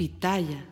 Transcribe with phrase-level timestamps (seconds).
[0.00, 0.66] Pitaya.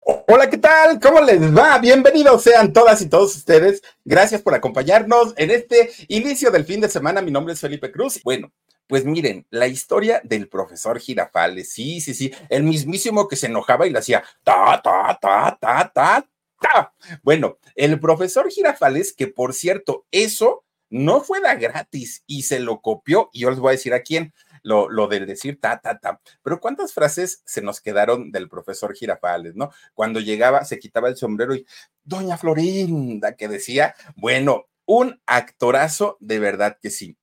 [0.00, 0.98] Hola, ¿qué tal?
[0.98, 1.76] ¿Cómo les va?
[1.76, 3.82] Bienvenidos sean todas y todos ustedes.
[4.06, 7.20] Gracias por acompañarnos en este inicio del fin de semana.
[7.20, 8.18] Mi nombre es Felipe Cruz.
[8.24, 8.50] Bueno,
[8.86, 11.74] pues miren, la historia del profesor Girafales.
[11.74, 12.32] Sí, sí, sí.
[12.48, 16.26] El mismísimo que se enojaba y le hacía ta, ta, ta, ta, ta,
[16.58, 16.94] ta.
[17.22, 22.80] Bueno, el profesor Girafales, que por cierto, eso no fue da gratis y se lo
[22.80, 23.28] copió.
[23.34, 26.20] Y yo les voy a decir a quién lo, lo del decir ta, ta, ta.
[26.42, 29.70] Pero ¿cuántas frases se nos quedaron del profesor Girafales, no?
[29.94, 31.66] Cuando llegaba, se quitaba el sombrero y,
[32.02, 37.16] Doña Florinda, que decía, bueno, un actorazo de verdad que sí.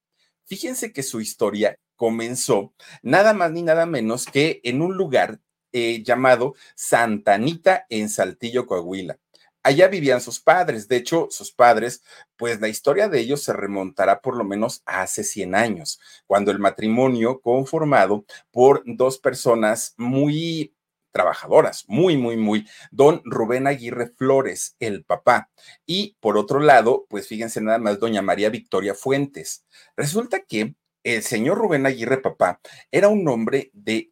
[0.46, 5.42] Fíjense que su historia comenzó nada más ni nada menos que en un lugar
[5.74, 9.20] eh, llamado Santa Anita en Saltillo, Coahuila.
[9.64, 10.88] Allá vivían sus padres.
[10.88, 12.04] De hecho, sus padres,
[12.38, 16.52] pues la historia de ellos se remontará por lo menos a hace 100 años, cuando
[16.52, 20.74] el matrimonio conformado por dos personas muy
[21.12, 25.50] trabajadoras, muy, muy, muy, don Rubén Aguirre Flores, el papá,
[25.86, 29.66] y por otro lado, pues fíjense nada más, doña María Victoria Fuentes.
[29.96, 32.60] Resulta que el señor Rubén Aguirre, papá,
[32.92, 34.12] era un hombre de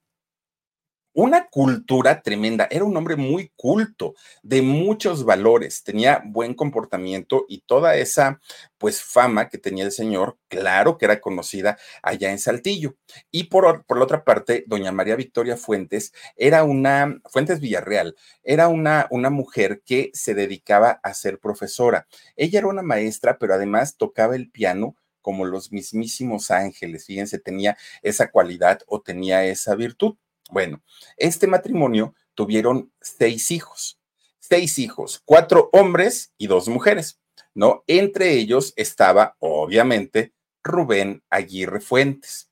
[1.16, 2.68] una cultura tremenda.
[2.70, 8.42] Era un hombre muy culto, de muchos valores, tenía buen comportamiento y toda esa,
[8.78, 12.96] pues, fama que tenía el señor, claro que era conocida allá en Saltillo.
[13.32, 18.68] Y por, por la otra parte, doña María Victoria Fuentes era una, Fuentes Villarreal, era
[18.68, 22.08] una, una mujer que se dedicaba a ser profesora.
[22.36, 27.06] Ella era una maestra, pero además tocaba el piano como los mismísimos ángeles.
[27.06, 30.18] Fíjense, tenía esa cualidad o tenía esa virtud.
[30.52, 30.82] Bueno,
[31.18, 34.00] este matrimonio tuvieron seis hijos,
[34.40, 37.20] seis hijos, cuatro hombres y dos mujeres,
[37.54, 37.84] ¿no?
[37.88, 40.34] Entre ellos estaba, obviamente,
[40.64, 42.52] Rubén Aguirre Fuentes.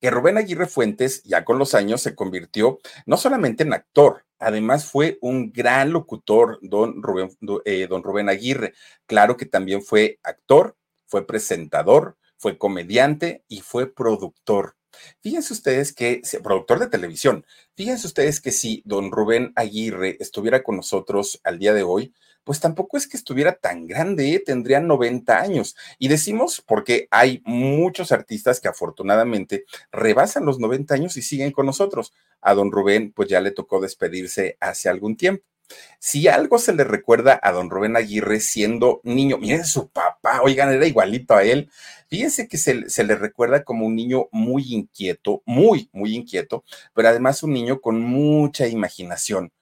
[0.00, 4.86] Que Rubén Aguirre Fuentes ya con los años se convirtió no solamente en actor, además
[4.86, 7.30] fue un gran locutor, don Rubén,
[7.64, 8.74] eh, don Rubén Aguirre.
[9.06, 10.76] Claro que también fue actor,
[11.06, 14.76] fue presentador, fue comediante y fue productor.
[15.20, 17.44] Fíjense ustedes que, productor de televisión,
[17.76, 22.12] fíjense ustedes que si don Rubén Aguirre estuviera con nosotros al día de hoy,
[22.44, 24.42] pues tampoco es que estuviera tan grande, ¿eh?
[24.44, 25.76] tendría 90 años.
[25.98, 31.66] Y decimos porque hay muchos artistas que afortunadamente rebasan los 90 años y siguen con
[31.66, 32.12] nosotros.
[32.40, 35.44] A don Rubén, pues ya le tocó despedirse hace algún tiempo.
[35.98, 40.72] Si algo se le recuerda a don Rubén Aguirre siendo niño, miren su papá, oigan,
[40.72, 41.70] era igualito a él.
[42.08, 46.64] Fíjense que se, se, le recuerda como un niño muy inquieto, muy, muy inquieto,
[46.94, 49.52] pero además un niño con mucha imaginación.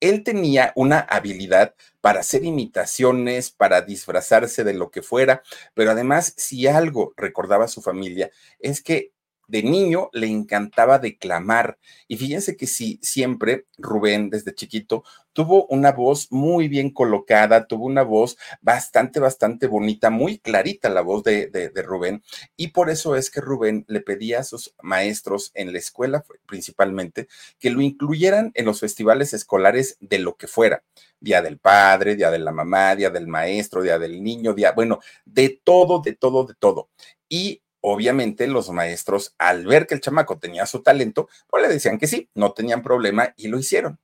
[0.00, 5.42] Él tenía una habilidad para hacer imitaciones, para disfrazarse de lo que fuera,
[5.74, 8.30] pero además, si algo recordaba a su familia,
[8.60, 9.12] es que
[9.48, 11.78] de niño le encantaba declamar.
[12.08, 17.84] Y fíjense que sí, siempre Rubén, desde chiquito, tuvo una voz muy bien colocada, tuvo
[17.84, 22.22] una voz bastante, bastante bonita, muy clarita la voz de, de, de, Rubén.
[22.56, 27.28] Y por eso es que Rubén le pedía a sus maestros en la escuela principalmente
[27.58, 30.82] que lo incluyeran en los festivales escolares de lo que fuera.
[31.20, 35.00] Día del padre, día de la mamá, día del maestro, día del niño, día, bueno,
[35.24, 36.88] de todo, de todo, de todo.
[37.28, 41.98] Y obviamente los maestros, al ver que el chamaco tenía su talento, pues le decían
[41.98, 44.00] que sí, no tenían problema y lo hicieron.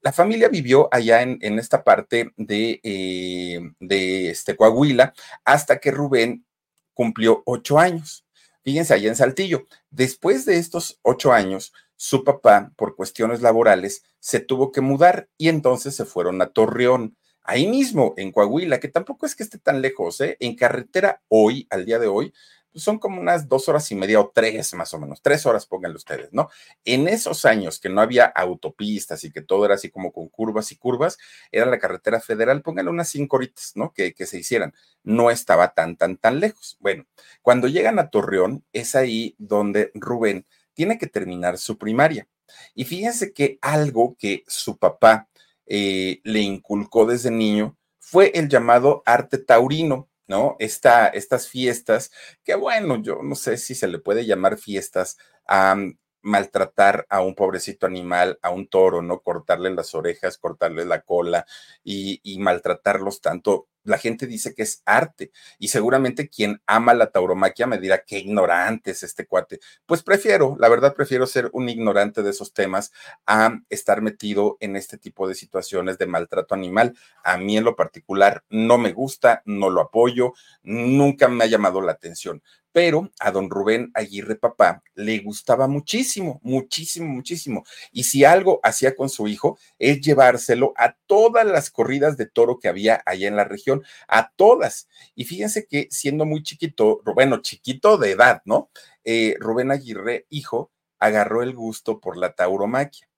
[0.00, 5.14] La familia vivió allá en, esta parte de, eh, de este Coahuila
[5.44, 6.44] hasta que Rubén
[6.92, 8.26] cumplió ocho años.
[8.64, 9.64] Fíjense, allá en Saltillo.
[9.90, 15.50] Después de estos ocho años, su papá, por cuestiones laborales, se tuvo que mudar y
[15.50, 19.82] entonces se fueron a Torreón ahí mismo, en Coahuila, que tampoco es que esté tan
[19.82, 20.36] lejos, ¿eh?
[20.40, 22.32] En carretera hoy, al día de hoy,
[22.74, 25.96] son como unas dos horas y media o tres más o menos, tres horas pónganle
[25.96, 26.48] ustedes, ¿no?
[26.84, 30.72] En esos años que no había autopistas y que todo era así como con curvas
[30.72, 31.18] y curvas,
[31.52, 33.92] era la carretera federal, pónganle unas cinco horitas, ¿no?
[33.92, 34.74] Que, que se hicieran.
[35.02, 36.76] No estaba tan, tan, tan lejos.
[36.80, 37.06] Bueno,
[37.42, 42.28] cuando llegan a Torreón, es ahí donde Rubén tiene que terminar su primaria.
[42.74, 45.28] Y fíjense que algo que su papá
[45.66, 50.08] eh, le inculcó desde niño fue el llamado arte taurino.
[50.28, 50.56] ¿No?
[50.58, 52.10] Esta, estas fiestas,
[52.44, 55.16] que bueno, yo no sé si se le puede llamar fiestas
[55.46, 55.76] a
[56.24, 59.20] maltratar a un pobrecito animal, a un toro, ¿no?
[59.20, 61.46] Cortarle las orejas, cortarle la cola
[61.84, 67.66] y, maltratarlos tanto la gente dice que es arte y seguramente quien ama la tauromaquia
[67.66, 69.60] me dirá qué ignorante es este cuate.
[69.84, 72.92] Pues prefiero, la verdad prefiero ser un ignorante de esos temas
[73.26, 76.96] a estar metido en este tipo de situaciones de maltrato animal.
[77.22, 80.32] A mí en lo particular no me gusta, no lo apoyo,
[80.62, 82.42] nunca me ha llamado la atención
[82.74, 87.62] pero a don Rubén Aguirre papá le gustaba muchísimo, muchísimo, muchísimo.
[87.92, 92.58] Y si algo hacía con su hijo es llevárselo a todas las corridas de toro
[92.58, 94.88] que había allá en la región, a todas.
[95.14, 98.70] Y fíjense que siendo muy chiquito, bueno, chiquito de edad, ¿no?
[99.04, 103.08] Eh, Rubén Aguirre, hijo, agarró el gusto por la tauromaquia.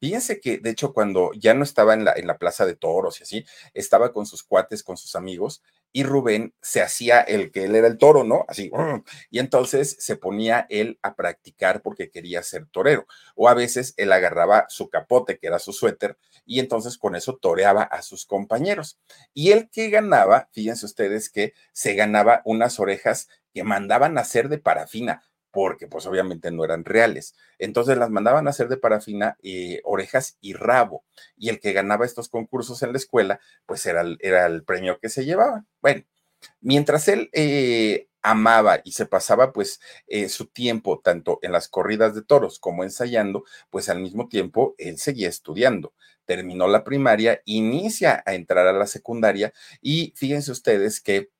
[0.00, 3.20] Fíjense que, de hecho, cuando ya no estaba en la, en la plaza de toros
[3.20, 5.62] y así, estaba con sus cuates, con sus amigos,
[5.92, 8.44] y Rubén se hacía el que él era el toro, ¿no?
[8.48, 8.70] Así,
[9.30, 13.06] y entonces se ponía él a practicar porque quería ser torero.
[13.34, 17.36] O a veces él agarraba su capote, que era su suéter, y entonces con eso
[17.36, 18.98] toreaba a sus compañeros.
[19.34, 24.58] Y él que ganaba, fíjense ustedes que se ganaba unas orejas que mandaban hacer de
[24.58, 27.34] parafina porque pues obviamente no eran reales.
[27.58, 31.04] Entonces las mandaban a hacer de parafina, eh, orejas y rabo.
[31.36, 34.98] Y el que ganaba estos concursos en la escuela, pues era el, era el premio
[35.00, 35.64] que se llevaba.
[35.80, 36.04] Bueno,
[36.60, 42.14] mientras él eh, amaba y se pasaba pues eh, su tiempo tanto en las corridas
[42.14, 45.94] de toros como ensayando, pues al mismo tiempo él seguía estudiando.
[46.24, 51.30] Terminó la primaria, inicia a entrar a la secundaria y fíjense ustedes que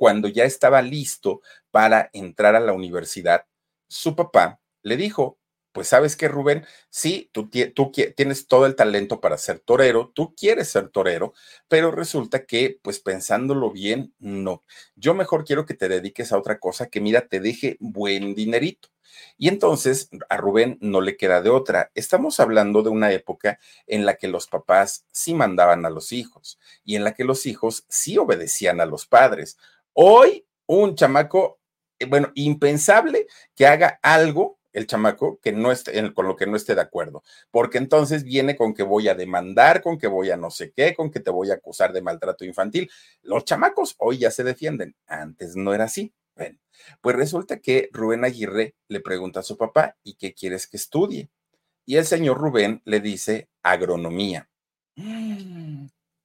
[0.00, 3.44] cuando ya estaba listo para entrar a la universidad,
[3.86, 5.38] su papá le dijo,
[5.72, 10.34] pues sabes que Rubén, sí, tú, tú, tienes todo el talento para ser torero, tú
[10.34, 11.34] quieres ser torero,
[11.68, 14.64] pero resulta que, pues pensándolo bien, no.
[14.96, 18.88] Yo mejor quiero que te dediques a otra cosa que, mira, te deje buen dinerito.
[19.36, 21.90] Y entonces a Rubén no le queda de otra.
[21.94, 26.58] Estamos hablando de una época en la que los papás sí mandaban a los hijos
[26.84, 29.58] y en la que los hijos sí obedecían a los padres.
[29.92, 31.60] Hoy, un chamaco,
[31.98, 36.56] eh, bueno, impensable que haga algo el chamaco que no esté, con lo que no
[36.56, 40.36] esté de acuerdo, porque entonces viene con que voy a demandar, con que voy a
[40.36, 42.90] no sé qué, con que te voy a acusar de maltrato infantil.
[43.22, 46.14] Los chamacos hoy ya se defienden, antes no era así.
[46.36, 46.58] Bueno,
[47.00, 51.30] pues resulta que Rubén Aguirre le pregunta a su papá, ¿y qué quieres que estudie?
[51.84, 54.48] Y el señor Rubén le dice agronomía.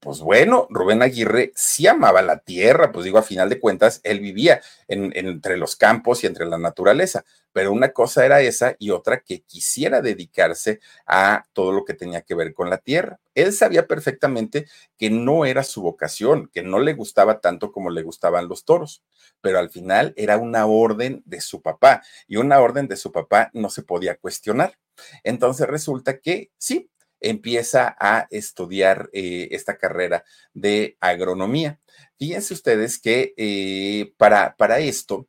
[0.06, 4.20] Pues bueno, Rubén Aguirre sí amaba la tierra, pues digo, a final de cuentas, él
[4.20, 9.22] vivía entre los campos y entre la naturaleza, pero una cosa era esa y otra
[9.22, 13.20] que quisiera dedicarse a todo lo que tenía que ver con la tierra.
[13.34, 18.04] Él sabía perfectamente que no era su vocación, que no le gustaba tanto como le
[18.04, 19.02] gustaban los toros,
[19.42, 23.50] pero al final era una orden de su papá y una orden de su papá
[23.54, 24.78] no se podía cuestionar.
[25.24, 31.80] Entonces resulta que sí, empieza a estudiar eh, esta carrera de agronomía.
[32.18, 35.28] Fíjense ustedes que eh, para, para esto,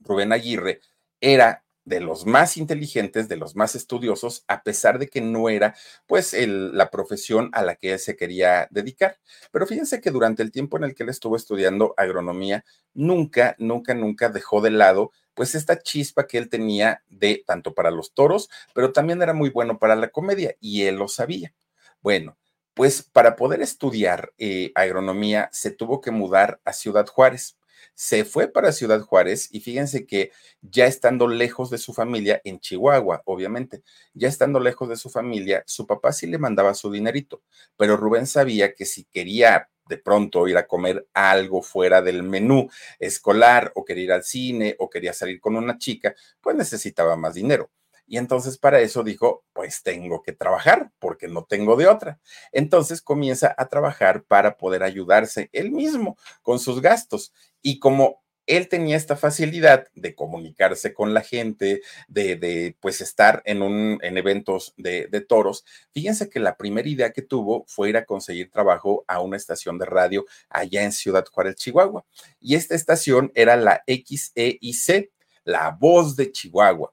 [0.00, 0.80] Rubén Aguirre
[1.20, 5.74] era de los más inteligentes, de los más estudiosos, a pesar de que no era
[6.06, 9.18] pues la profesión a la que él se quería dedicar.
[9.50, 13.94] Pero fíjense que durante el tiempo en el que él estuvo estudiando agronomía, nunca, nunca,
[13.94, 18.50] nunca dejó de lado pues esta chispa que él tenía de tanto para los toros,
[18.74, 21.54] pero también era muy bueno para la comedia y él lo sabía.
[22.00, 22.36] Bueno,
[22.74, 27.56] pues para poder estudiar eh, agronomía se tuvo que mudar a Ciudad Juárez.
[27.94, 32.60] Se fue para Ciudad Juárez y fíjense que ya estando lejos de su familia, en
[32.60, 33.82] Chihuahua, obviamente,
[34.14, 37.42] ya estando lejos de su familia, su papá sí le mandaba su dinerito,
[37.76, 42.68] pero Rubén sabía que si quería de pronto ir a comer algo fuera del menú
[42.98, 47.34] escolar o quería ir al cine o quería salir con una chica, pues necesitaba más
[47.34, 47.70] dinero.
[48.12, 52.20] Y entonces para eso dijo, pues tengo que trabajar porque no tengo de otra.
[52.52, 57.32] Entonces comienza a trabajar para poder ayudarse él mismo con sus gastos.
[57.62, 63.62] Y como él tenía esta facilidad de comunicarse con la gente, de, pues estar en,
[63.62, 65.64] un, en eventos de, de, toros.
[65.92, 69.78] Fíjense que la primera idea que tuvo fue ir a conseguir trabajo a una estación
[69.78, 72.04] de radio allá en Ciudad Juárez, Chihuahua.
[72.40, 75.10] Y esta estación era la XEIC,
[75.44, 76.92] la voz de Chihuahua.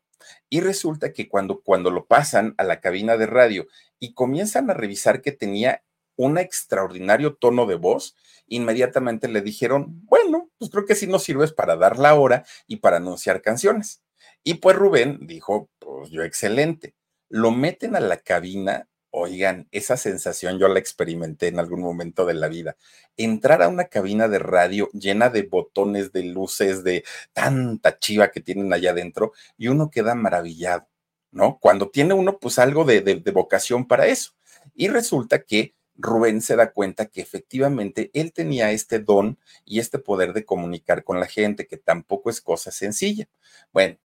[0.49, 3.67] Y resulta que cuando, cuando lo pasan a la cabina de radio
[3.99, 5.83] y comienzan a revisar que tenía
[6.15, 8.15] un extraordinario tono de voz,
[8.47, 12.77] inmediatamente le dijeron, bueno, pues creo que sí nos sirves para dar la hora y
[12.77, 14.01] para anunciar canciones.
[14.43, 16.95] Y pues Rubén dijo, pues yo excelente.
[17.29, 22.33] Lo meten a la cabina, oigan, esa sensación yo la experimenté en algún momento de
[22.33, 22.77] la vida.
[23.17, 28.41] Entrar a una cabina de radio llena de botones, de luces, de tanta chiva que
[28.41, 30.87] tienen allá adentro y uno queda maravillado,
[31.31, 31.59] ¿no?
[31.59, 34.33] Cuando tiene uno pues algo de, de, de vocación para eso.
[34.75, 39.99] Y resulta que Rubén se da cuenta que efectivamente él tenía este don y este
[39.99, 43.27] poder de comunicar con la gente, que tampoco es cosa sencilla.
[43.73, 43.97] Bueno.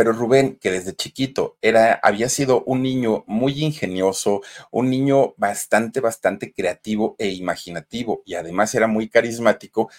[0.00, 4.40] Pero Rubén, que desde chiquito era, había sido un niño muy ingenioso,
[4.70, 9.90] un niño bastante, bastante creativo e imaginativo y además era muy carismático,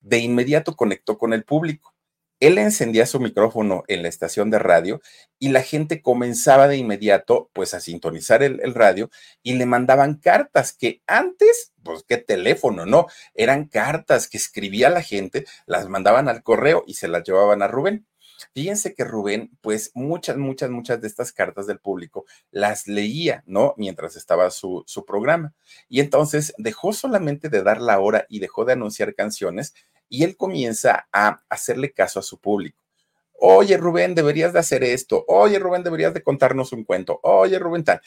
[0.00, 1.94] de inmediato conectó con el público
[2.40, 5.00] él encendía su micrófono en la estación de radio
[5.38, 9.08] y la gente comenzaba de inmediato pues a sintonizar el, el, radio
[9.42, 15.02] y le mandaban cartas que antes, pues qué teléfono, no, eran cartas que escribía la
[15.02, 18.06] gente, las mandaban al correo y se las llevaban a Rubén.
[18.52, 23.74] Fíjense que Rubén, pues muchas, muchas, muchas de estas cartas del público las leía, ¿no?
[23.76, 25.54] Mientras estaba su, su programa.
[25.88, 29.74] Y entonces dejó solamente de dar la hora y dejó de anunciar canciones
[30.08, 32.78] y él comienza a hacerle caso a su público.
[33.32, 35.24] Oye, Rubén, deberías de hacer esto.
[35.28, 37.20] Oye, Rubén, deberías de contarnos un cuento.
[37.22, 38.00] Oye, Rubén, tal.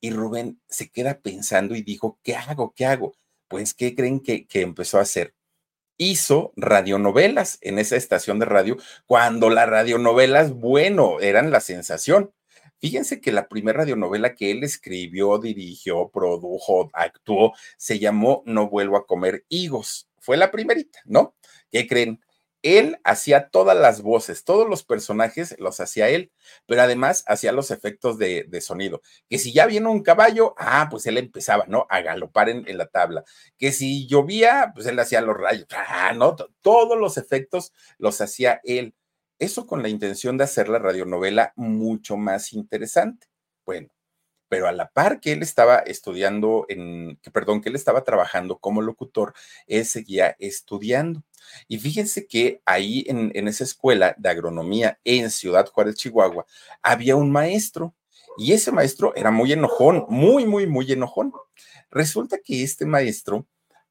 [0.00, 2.72] Y Rubén se queda pensando y dijo, ¿qué hago?
[2.74, 3.14] ¿Qué hago?
[3.48, 5.34] Pues, ¿qué creen que, que empezó a hacer?
[6.02, 12.32] Hizo radionovelas en esa estación de radio, cuando las radionovelas, bueno, eran la sensación.
[12.78, 18.96] Fíjense que la primera radionovela que él escribió, dirigió, produjo, actuó, se llamó No vuelvo
[18.96, 20.08] a comer higos.
[20.18, 21.34] Fue la primerita, ¿no?
[21.70, 22.18] ¿Qué creen?
[22.62, 26.30] Él hacía todas las voces, todos los personajes los hacía él,
[26.66, 29.00] pero además hacía los efectos de, sonido.
[29.28, 31.86] Que si ya viene un caballo, ah, pues él empezaba, ¿no?
[31.88, 33.24] A galopar en, en, la tabla.
[33.58, 36.36] Que si llovía, pues él hacía los rayos, ah, ¿no?
[36.60, 38.94] Todos los efectos los hacía él.
[39.38, 43.26] Eso con la intención de hacer la radionovela mucho más interesante.
[43.64, 43.88] Bueno,
[44.50, 48.58] pero a la par que él estaba estudiando, en, que, perdón, que él estaba trabajando
[48.58, 49.32] como locutor,
[49.68, 51.22] él seguía estudiando.
[51.68, 56.46] Y fíjense que ahí en, en esa escuela de agronomía en Ciudad Juárez, Chihuahua,
[56.82, 57.94] había un maestro
[58.36, 61.32] y ese maestro era muy enojón, muy, muy, muy enojón.
[61.88, 63.46] Resulta que este maestro,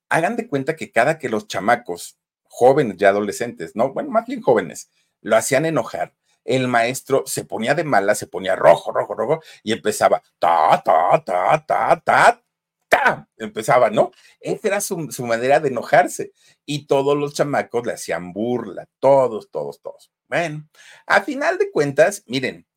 [0.10, 4.42] hagan de cuenta que cada que los chamacos, jóvenes ya adolescentes, no, bueno, más bien
[4.42, 4.90] jóvenes,
[5.22, 6.14] lo hacían enojar,
[6.46, 11.24] el maestro se ponía de mala, se ponía rojo, rojo, rojo, y empezaba, ta, ta,
[11.26, 12.44] ta, ta, ta,
[12.88, 14.12] ta, empezaba, ¿no?
[14.40, 16.32] Esa era su, su manera de enojarse.
[16.66, 20.12] Y todos los chamacos le hacían burla, todos, todos, todos.
[20.28, 20.68] Bueno,
[21.08, 22.68] a final de cuentas, miren,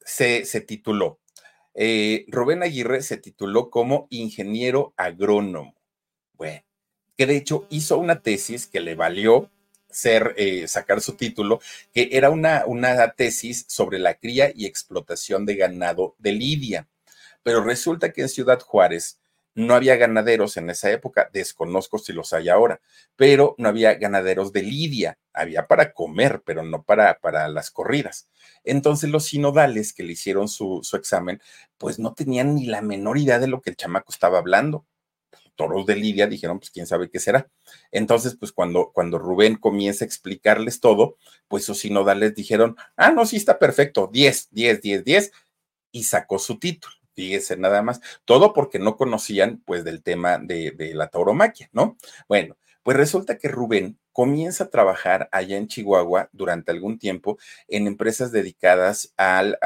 [0.00, 1.20] se, se tituló,
[1.80, 5.76] eh, Rubén Aguirre se tituló como ingeniero agrónomo.
[6.32, 6.62] Bueno,
[7.16, 9.48] que de hecho hizo una tesis que le valió
[9.90, 11.60] ser, eh, sacar su título,
[11.92, 16.88] que era una, una tesis sobre la cría y explotación de ganado de Lidia.
[17.42, 19.18] Pero resulta que en Ciudad Juárez
[19.54, 22.80] no había ganaderos en esa época, desconozco si los hay ahora,
[23.16, 28.28] pero no había ganaderos de lidia, había para comer, pero no para, para las corridas.
[28.62, 31.42] Entonces los sinodales que le hicieron su, su examen,
[31.76, 34.86] pues no tenían ni la menor idea de lo que el chamaco estaba hablando
[35.58, 37.50] toros de Lidia, dijeron, pues quién sabe qué será.
[37.92, 41.16] Entonces, pues cuando, cuando Rubén comienza a explicarles todo,
[41.48, 45.32] pues sus sinodales dijeron, ah, no, sí está perfecto, 10, 10, 10, 10,
[45.92, 46.94] y sacó su título.
[47.14, 51.96] Fíjese nada más, todo porque no conocían pues del tema de, de la tauromaquia, ¿no?
[52.28, 57.38] Bueno, pues resulta que Rubén comienza a trabajar allá en Chihuahua durante algún tiempo
[57.68, 59.58] en empresas dedicadas al,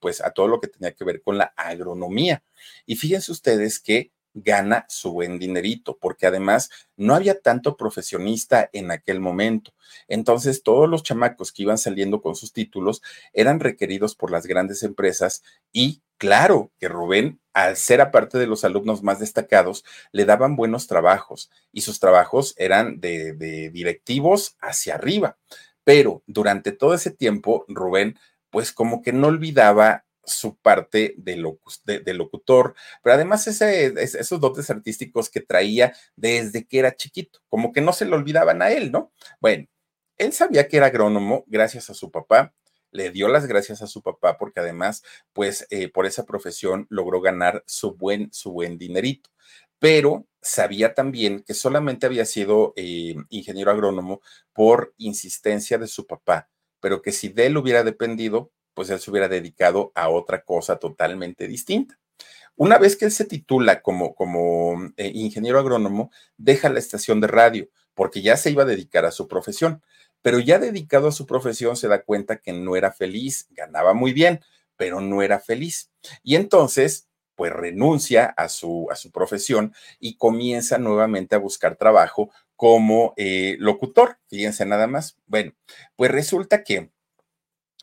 [0.00, 2.44] pues a todo lo que tenía que ver con la agronomía.
[2.86, 8.90] Y fíjense ustedes que gana su buen dinerito, porque además no había tanto profesionista en
[8.90, 9.72] aquel momento.
[10.08, 14.82] Entonces, todos los chamacos que iban saliendo con sus títulos eran requeridos por las grandes
[14.82, 20.56] empresas y claro que Rubén, al ser aparte de los alumnos más destacados, le daban
[20.56, 25.36] buenos trabajos y sus trabajos eran de, directivos hacia arriba.
[25.84, 28.18] Pero durante todo ese tiempo, Rubén,
[28.50, 35.40] pues como que no olvidaba su parte de, locutor, pero además esos dotes artísticos que
[35.40, 39.12] traía desde que era chiquito, como que no se le olvidaban a él, ¿no?
[39.40, 39.66] Bueno,
[40.18, 42.54] él sabía que era agrónomo gracias a su papá,
[42.92, 45.02] le dio las gracias a su papá porque además,
[45.32, 49.30] pues eh, por esa profesión logró ganar su buen, su buen dinerito,
[49.78, 54.20] pero sabía también que solamente había sido eh, ingeniero agrónomo
[54.52, 56.50] por insistencia de su papá,
[56.80, 60.76] pero que si de él hubiera dependido, pues él se hubiera dedicado a otra cosa
[60.76, 61.98] totalmente distinta.
[62.56, 67.26] Una vez que él se titula como, como eh, ingeniero agrónomo, deja la estación de
[67.26, 69.82] radio porque ya se iba a dedicar a su profesión,
[70.22, 74.12] pero ya dedicado a su profesión se da cuenta que no era feliz, ganaba muy
[74.12, 74.40] bien,
[74.76, 75.90] pero no era feliz.
[76.22, 82.30] Y entonces, pues renuncia a su, a su profesión y comienza nuevamente a buscar trabajo
[82.56, 84.18] como eh, locutor.
[84.28, 85.16] Fíjense nada más.
[85.26, 85.52] Bueno,
[85.96, 86.90] pues resulta que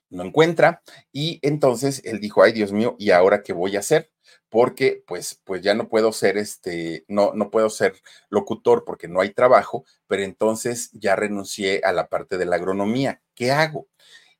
[0.09, 4.11] no encuentra y entonces él dijo, ay Dios mío, ¿y ahora qué voy a hacer?
[4.49, 7.95] Porque pues, pues ya no puedo ser este, no, no puedo ser
[8.29, 13.21] locutor porque no hay trabajo, pero entonces ya renuncié a la parte de la agronomía.
[13.35, 13.87] ¿Qué hago?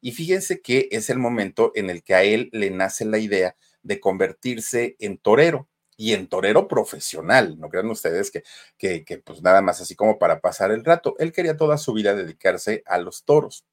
[0.02, 3.56] Y fíjense que es el momento en el que a él le nace la idea
[3.84, 7.60] de convertirse en torero y en torero profesional.
[7.60, 8.44] No crean ustedes que,
[8.78, 11.16] que, que, pues nada más así como para pasar el rato.
[11.20, 13.66] Él quería toda su vida dedicarse a los toros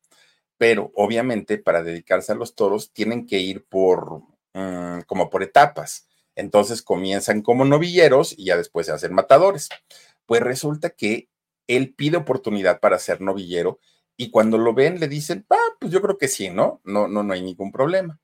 [0.58, 4.22] pero obviamente para dedicarse a los toros tienen que ir por,
[4.54, 6.08] mm, como por etapas.
[6.34, 9.68] Entonces comienzan como novilleros y ya después se hacen matadores.
[10.26, 11.28] Pues resulta que
[11.66, 13.80] él pide oportunidad para ser novillero
[14.16, 16.80] y cuando lo ven le dicen, ah, pues yo creo que sí, ¿no?
[16.84, 18.18] No, no, no hay ningún problema.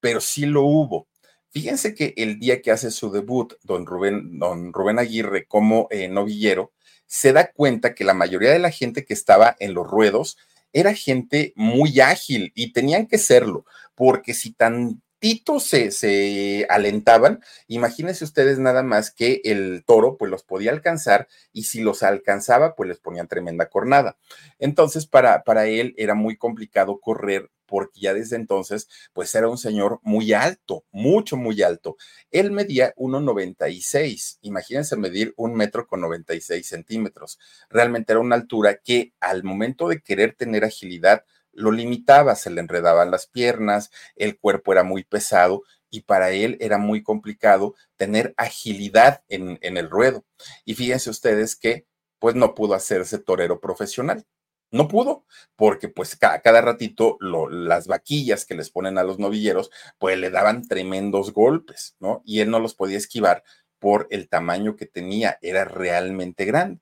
[0.00, 1.08] Pero sí lo hubo.
[1.50, 6.08] Fíjense que el día que hace su debut, don Rubén, don Rubén Aguirre como eh,
[6.08, 6.72] novillero,
[7.06, 10.38] se da cuenta que la mayoría de la gente que estaba en los ruedos
[10.72, 13.64] era gente muy ágil y tenían que serlo,
[13.94, 20.42] porque si tantito se, se alentaban, imagínense ustedes nada más que el toro pues los
[20.42, 24.16] podía alcanzar y si los alcanzaba pues les ponían tremenda cornada.
[24.58, 29.56] Entonces para, para él era muy complicado correr porque ya desde entonces, pues era un
[29.56, 31.96] señor muy alto, mucho, muy alto.
[32.30, 34.36] Él medía 1,96.
[34.42, 37.38] Imagínense medir un metro con 96 centímetros.
[37.70, 42.60] Realmente era una altura que al momento de querer tener agilidad, lo limitaba, se le
[42.60, 48.34] enredaban las piernas, el cuerpo era muy pesado y para él era muy complicado tener
[48.36, 50.26] agilidad en, el ruedo.
[50.66, 51.86] Y fíjense ustedes que
[52.18, 54.26] pues no pudo hacerse torero profesional.
[54.72, 59.70] No pudo, porque pues cada, cada ratito las vaquillas que les ponen a los novilleros,
[59.98, 62.22] pues le daban tremendos golpes, ¿no?
[62.24, 63.44] Y él no los podía esquivar
[63.78, 66.80] por el tamaño que tenía, era realmente grande.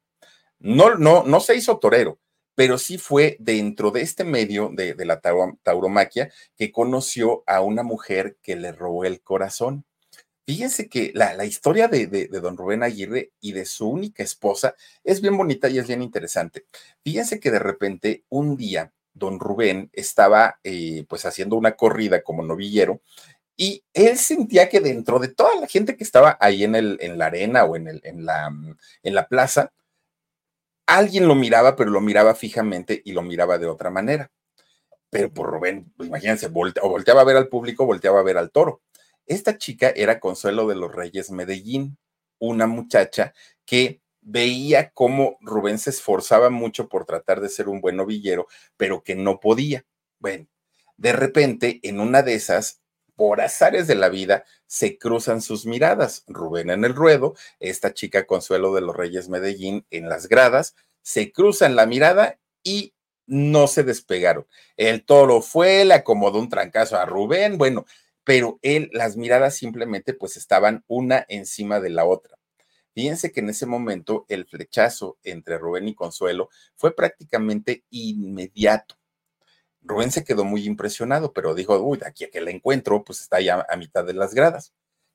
[0.61, 2.21] No, no, no se hizo torero,
[2.55, 7.83] pero sí fue dentro de este medio de, de la tauromaquia que conoció a una
[7.83, 9.85] mujer que le robó el corazón.
[10.51, 15.37] Fíjense que la, historia de, don Rubén Aguirre y de su única esposa es bien
[15.37, 16.67] bonita y es bien interesante.
[17.05, 22.43] Fíjense que de repente un día don Rubén estaba eh, pues haciendo una corrida como
[22.43, 23.01] novillero
[23.57, 27.17] y él sentía que dentro de toda la gente que estaba ahí en, el, en
[27.17, 28.53] la arena o en, el, en, la,
[29.05, 29.73] en la plaza,
[30.85, 34.33] alguien lo miraba, pero lo miraba fijamente y lo miraba de otra manera.
[35.11, 38.83] Pero por Rubén, imagínense, volteaba a ver al público, volteaba a ver al toro.
[39.31, 41.97] Esta chica era Consuelo de los Reyes Medellín,
[42.41, 43.33] una muchacha
[43.65, 49.05] que veía cómo Rubén se esforzaba mucho por tratar de ser un buen novillero, pero
[49.05, 49.87] que no podía.
[50.19, 50.49] Bueno,
[50.97, 52.81] de repente, en una de esas,
[53.15, 56.25] por azares de la vida, se cruzan sus miradas.
[56.27, 61.31] Rubén en el ruedo, esta chica Consuelo de los Reyes Medellín en las gradas, se
[61.31, 62.95] cruzan la mirada y
[63.27, 64.49] no se despegaron.
[64.77, 67.87] El toro fue, le acomodó un trancazo a Rubén, bueno,
[68.31, 72.39] pero él, las miradas simplemente pues estaban una encima de la otra.
[72.95, 78.95] Fíjense que en ese momento el flechazo entre Rubén y Consuelo fue prácticamente inmediato.
[79.83, 83.41] Rubén se quedó muy impresionado, pero dijo, uy, aquí a que la encuentro, pues está
[83.41, 84.75] ya a mitad de las gradas.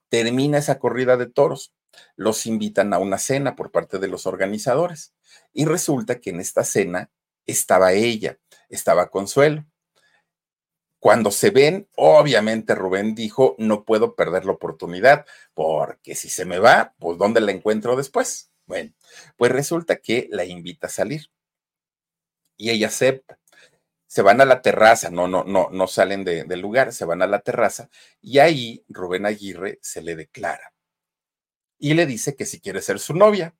[0.10, 1.74] Termina esa corrida de toros.
[2.18, 5.14] Los invitan a una cena por parte de los organizadores.
[5.54, 7.10] Y resulta que en esta cena
[7.46, 9.64] estaba ella, estaba Consuelo
[11.06, 16.58] Cuando se ven, obviamente Rubén dijo, no puedo perder la oportunidad, porque si se me
[16.58, 18.52] va, pues ¿dónde la encuentro después?
[18.66, 18.92] Bueno,
[19.38, 21.28] pues resulta que la invita a salir
[22.58, 23.38] y ella acepta.
[24.08, 27.28] Se van a la terraza, no, no, no, no salen del lugar, se van a
[27.28, 27.88] la terraza
[28.20, 30.74] y ahí Rubén Aguirre se le declara
[31.78, 33.56] y le dice que si quiere ser su novia.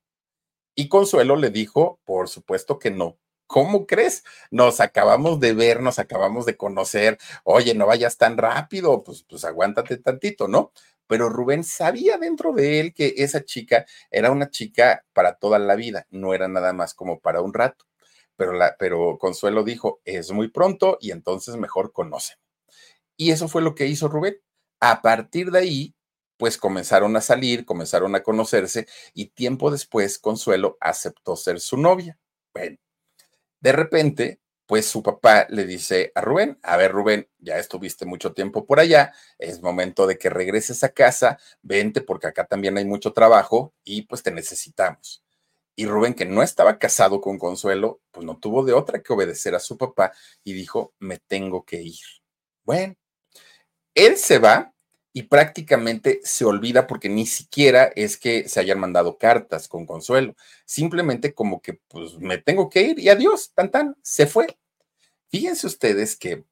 [0.74, 4.24] Y Consuelo le dijo, por supuesto que no, ¿Cómo crees?
[4.52, 7.18] Nos acabamos de ver, nos acabamos de conocer.
[7.44, 10.72] Oye, no vayas tan rápido, pues, pues aguántate tantito, ¿no?
[11.08, 15.76] Pero Rubén sabía dentro de él que esa chica era una chica para toda la
[15.76, 17.86] vida, no era nada más como para un rato.
[18.36, 22.38] Pero, la, pero Consuelo dijo, es muy pronto y entonces mejor conocen.
[23.18, 24.38] Y eso fue lo que hizo Rubén.
[24.80, 25.96] A partir de ahí,
[26.38, 32.20] pues comenzaron a salir, comenzaron a conocerse y tiempo después Consuelo aceptó ser su novia.
[32.54, 32.78] Bueno,
[33.66, 38.32] de repente, pues su papá le dice a Rubén, a ver Rubén, ya estuviste mucho
[38.32, 42.86] tiempo por allá, es momento de que regreses a casa, vente porque acá también hay
[42.86, 45.24] mucho trabajo y pues te necesitamos.
[45.76, 49.56] Y Rubén, que no estaba casado con Consuelo, pues no tuvo de otra que obedecer
[49.56, 52.06] a su papá y dijo, me tengo que ir.
[52.66, 52.94] Bueno,
[53.96, 54.75] él se va
[55.18, 60.36] y prácticamente se olvida porque ni siquiera es que se hayan mandado cartas con consuelo,
[60.66, 64.58] simplemente como que pues me tengo que ir y adiós, tan tan, se fue.
[65.30, 66.44] Fíjense ustedes que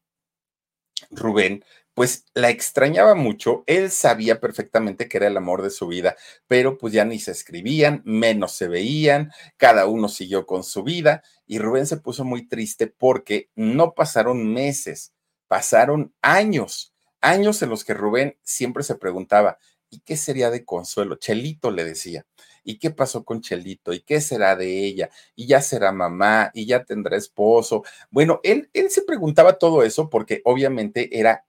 [1.12, 6.16] Rubén pues la extrañaba mucho, él sabía perfectamente que era el amor de su vida,
[6.48, 11.22] pero pues ya ni se escribían, menos se veían, cada uno siguió con su vida
[11.46, 15.14] y Rubén se puso muy triste porque no pasaron meses,
[15.50, 16.93] pasaron años
[17.24, 19.58] años en los que Rubén siempre se preguntaba,
[19.90, 21.16] ¿y qué sería de Consuelo?
[21.16, 22.26] Chelito le decía,
[22.64, 23.94] ¿y qué pasó con Chelito?
[23.94, 25.10] ¿Y qué será de ella?
[25.36, 26.52] ¿Y ya será mamá?
[26.54, 27.84] ¿Y ya tendrá esposo?
[28.12, 31.46] Bueno, él, él se preguntaba todo eso porque obviamente era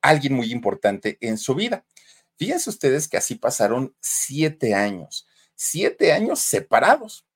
[0.00, 1.84] alguien muy importante en su vida.
[2.36, 7.26] Fíjense ustedes que así pasaron siete años, siete años separados.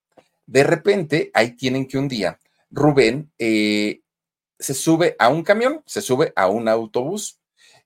[0.47, 4.01] De repente, ahí tienen que un día, Rubén eh,
[4.59, 7.39] se sube a un camión, se sube a un autobús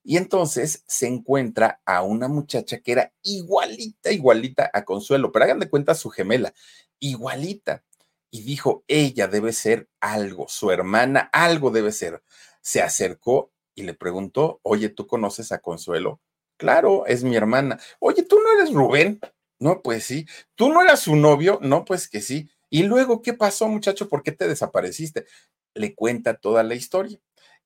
[0.04, 5.60] y entonces se encuentra a una muchacha que era igualita, igualita a Consuelo, pero hagan
[5.60, 6.52] de cuenta su gemela,
[6.98, 7.84] igualita.
[8.30, 12.22] Y dijo, ella debe ser algo, su hermana, algo debe ser.
[12.62, 16.20] Se acercó y le preguntó, oye, ¿tú conoces a Consuelo?
[16.56, 17.78] Claro, es mi hermana.
[18.00, 19.20] Oye, ¿tú no eres Rubén?
[19.58, 20.26] No, pues sí.
[20.54, 21.58] ¿Tú no eras su novio?
[21.62, 22.48] No, pues que sí.
[22.70, 24.08] Y luego, ¿qué pasó, muchacho?
[24.08, 25.26] ¿Por qué te desapareciste?
[25.74, 27.18] Le cuenta toda la historia.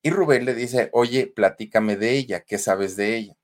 [0.06, 3.36] Y Rubén le dice, oye, platícame de ella, ¿qué sabes de ella?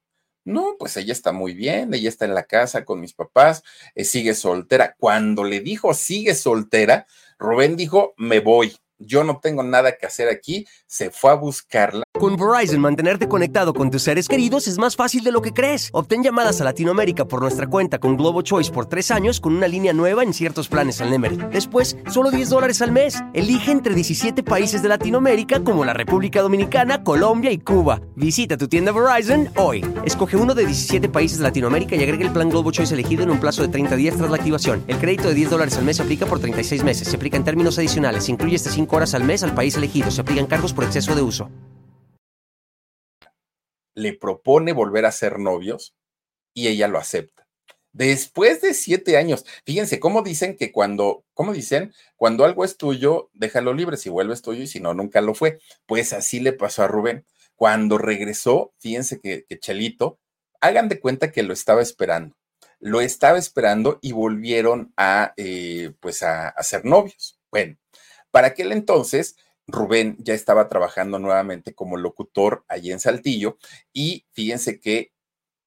[0.44, 3.64] No, pues ella está muy bien, ella está en la casa con mis papás,
[3.96, 4.94] eh, sigue soltera.
[4.96, 10.28] Cuando le dijo sigue soltera, Rubén dijo, me voy yo no tengo nada que hacer
[10.28, 12.04] aquí, se fue a buscarla.
[12.18, 15.88] Con Verizon, mantenerte conectado con tus seres queridos es más fácil de lo que crees.
[15.92, 19.66] Obtén llamadas a Latinoamérica por nuestra cuenta con Globo Choice por tres años con una
[19.66, 21.38] línea nueva en ciertos planes al Nemery.
[21.50, 23.22] Después, solo 10 dólares al mes.
[23.32, 28.00] Elige entre 17 países de Latinoamérica como la República Dominicana, Colombia y Cuba.
[28.14, 29.84] Visita tu tienda Verizon hoy.
[30.04, 33.30] Escoge uno de 17 países de Latinoamérica y agrega el plan Globo Choice elegido en
[33.30, 34.84] un plazo de 30 días tras la activación.
[34.86, 37.08] El crédito de 10 dólares al mes se aplica por 36 meses.
[37.08, 38.24] Se aplica en términos adicionales.
[38.24, 40.10] Se incluye este 5 horas al mes al país elegido.
[40.10, 41.50] Se aplican cargos por exceso de uso.
[43.94, 45.94] Le propone volver a ser novios
[46.54, 47.46] y ella lo acepta.
[47.92, 51.92] Después de siete años, fíjense cómo dicen que cuando, ¿cómo dicen?
[52.16, 55.58] Cuando algo es tuyo, déjalo libre, si vuelves tuyo y si no, nunca lo fue.
[55.84, 57.26] Pues así le pasó a Rubén.
[57.54, 60.18] Cuando regresó, fíjense que, Chelito,
[60.60, 62.34] hagan de cuenta que lo estaba esperando.
[62.80, 67.38] Lo estaba esperando y volvieron a, eh, pues a, a ser novios.
[67.50, 67.76] Bueno,
[68.32, 69.36] para aquel entonces,
[69.68, 73.58] Rubén ya estaba trabajando nuevamente como locutor allí en Saltillo
[73.92, 75.12] y fíjense que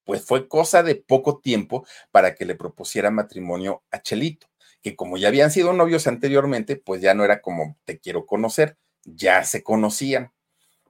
[0.05, 4.47] pues fue cosa de poco tiempo para que le propusiera matrimonio a Chelito,
[4.81, 8.77] que como ya habían sido novios anteriormente, pues ya no era como te quiero conocer,
[9.03, 10.31] ya se conocían.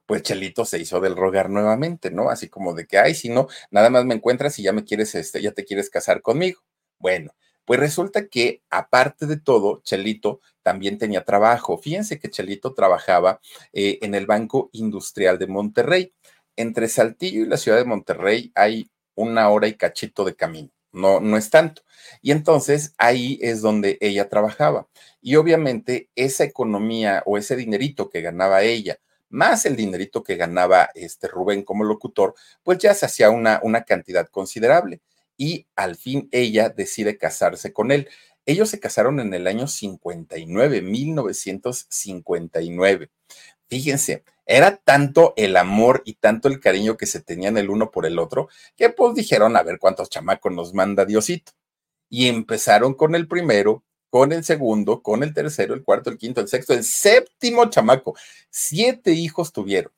[0.06, 2.30] Pues Chelito se hizo del rogar nuevamente, ¿no?
[2.30, 5.14] Así como de que, ay, si no, nada más me encuentras y ya me quieres,
[5.16, 6.60] este, ya te quieres casar conmigo.
[6.98, 7.32] Bueno,
[7.66, 11.76] pues resulta que, aparte de todo, Chelito también tenía trabajo.
[11.78, 13.40] Fíjense que Chelito trabajaba
[13.72, 16.14] eh, en el Banco Industrial de Monterrey.
[16.54, 20.70] Entre Saltillo y la ciudad de Monterrey hay una hora y cachito de camino.
[20.92, 21.82] No, no es tanto.
[22.22, 24.88] Y entonces ahí es donde ella trabajaba.
[25.20, 28.98] Y obviamente esa economía o ese dinerito que ganaba ella,
[29.28, 33.82] más el dinerito que ganaba este Rubén como locutor, pues ya se hacía una, una
[33.82, 35.00] cantidad considerable
[35.36, 38.08] y al fin ella decide casarse con él.
[38.46, 43.10] Ellos se casaron en el año 59, 1959.
[43.68, 48.06] Fíjense, era tanto el amor y tanto el cariño que se tenían el uno por
[48.06, 51.52] el otro, que pues dijeron a ver cuántos chamacos nos manda Diosito.
[52.08, 56.40] Y empezaron con el primero, con el segundo, con el tercero, el cuarto, el quinto,
[56.40, 58.16] el sexto, el séptimo chamaco.
[58.50, 59.92] Siete hijos tuvieron.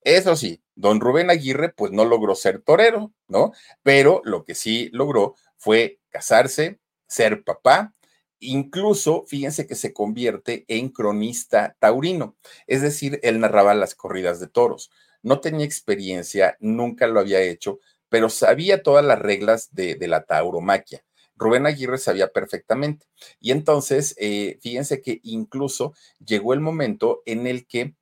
[0.00, 3.52] Eso sí, don Rubén Aguirre pues no logró ser torero, ¿no?
[3.84, 7.94] Pero lo que sí logró fue casarse, ser papá,
[8.40, 14.48] incluso fíjense que se convierte en cronista taurino, es decir, él narraba las corridas de
[14.48, 14.90] toros.
[15.22, 21.04] No tenía experiencia, nunca lo había hecho, pero sabía todas las reglas de, la tauromaquia.
[21.36, 23.06] Rubén Aguirre sabía perfectamente.
[23.38, 27.94] Y entonces, eh, fíjense que incluso llegó el momento en el que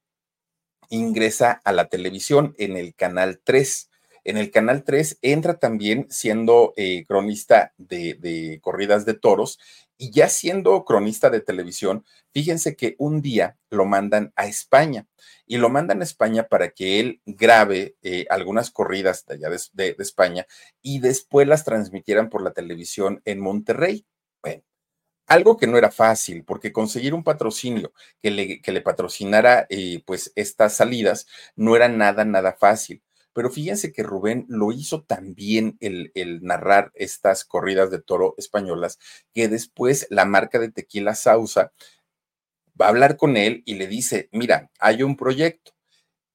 [0.91, 3.91] ingresa a la televisión en el canal 3
[4.25, 9.59] en el Canal 3 entra también siendo eh, cronista de, corridas de toros
[9.97, 15.07] y ya siendo cronista de televisión, fíjense que un día lo mandan a España
[15.47, 19.97] y lo mandan a España para que él grabe eh, algunas corridas de allá de,
[19.99, 20.47] España
[20.81, 24.07] y después las transmitieran por la televisión en Monterrey.
[24.43, 24.63] Bueno,
[25.31, 30.03] algo que no era fácil, porque conseguir un patrocinio que le, que le patrocinara eh,
[30.05, 33.01] pues estas salidas no era nada, nada fácil.
[33.33, 38.99] Pero fíjense que Rubén lo hizo también el, el narrar estas corridas de toro españolas,
[39.33, 41.73] que después la marca de tequila Sausa
[42.81, 45.71] va a hablar con él y le dice, mira, hay un proyecto,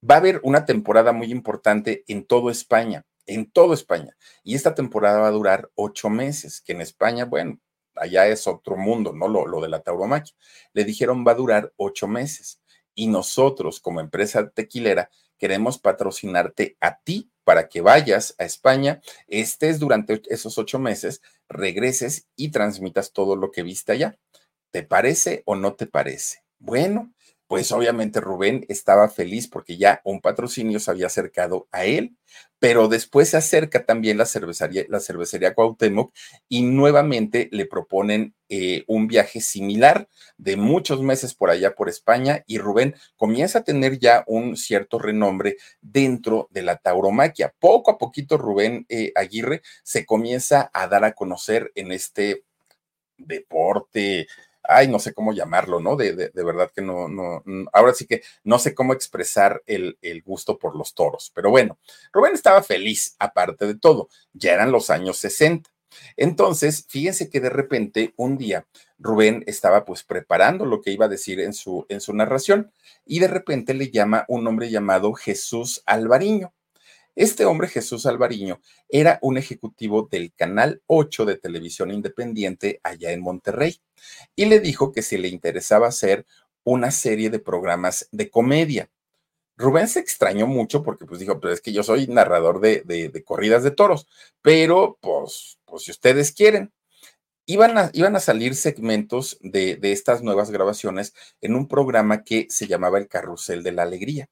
[0.10, 4.74] va a haber una temporada muy importante en todo España, en todo España, y esta
[4.74, 7.60] temporada va a durar ocho meses, que en España, bueno,
[7.98, 9.28] allá es otro mundo, ¿no?
[9.28, 10.36] Lo, lo de la tauromaquia.
[10.74, 12.62] Le dijeron va a durar ocho meses
[12.94, 19.80] y nosotros como empresa tequilera queremos patrocinarte a ti para que vayas a España, estés
[19.80, 24.18] durante esos ocho meses, regreses y transmitas todo lo que viste allá.
[24.72, 26.44] ¿Te parece o no te parece?
[26.58, 27.14] Bueno,
[27.48, 32.16] pues obviamente Rubén estaba feliz porque ya un patrocinio se había acercado a él,
[32.60, 36.14] pero después se acerca también la cervecería, la cervecería Cuauhtémoc
[36.50, 42.44] y nuevamente le proponen eh, un viaje similar de muchos meses por allá por España
[42.48, 47.54] y Rubén comienza a tener ya un cierto renombre dentro de la tauromaquia.
[47.60, 52.44] Poco a poquito Rubén eh, Aguirre se comienza a dar a conocer en este
[53.18, 54.28] deporte
[54.68, 55.96] ay, no sé cómo llamarlo, ¿no?
[55.96, 60.22] De, de, verdad que no, no, ahora sí que no sé cómo expresar el, el,
[60.22, 61.78] gusto por los toros, pero bueno,
[62.12, 65.70] Rubén estaba feliz, aparte de todo, ya eran los años 60.
[66.18, 68.66] Entonces, fíjense que de repente un día
[68.98, 72.72] Rubén estaba pues preparando lo que iba a decir en su, en su narración
[73.06, 76.54] y de repente le llama un hombre llamado Jesús Alvariño.
[77.16, 83.22] Este hombre, Jesús Alvariño, era un ejecutivo del Canal 8 de televisión independiente allá en
[83.22, 83.80] Monterrey
[84.36, 86.26] y le dijo que si le interesaba hacer
[86.66, 88.90] una serie de programas de comedia.
[89.56, 93.64] Rubén se extrañó mucho porque pues dijo, pero es que yo soy narrador de, corridas
[93.64, 94.08] de toros,
[94.42, 96.74] pero pues, pues si ustedes quieren.
[97.48, 102.48] Iban a, iban a salir segmentos de, de estas nuevas grabaciones en un programa que
[102.50, 104.30] se llamaba El Carrusel de la Alegría.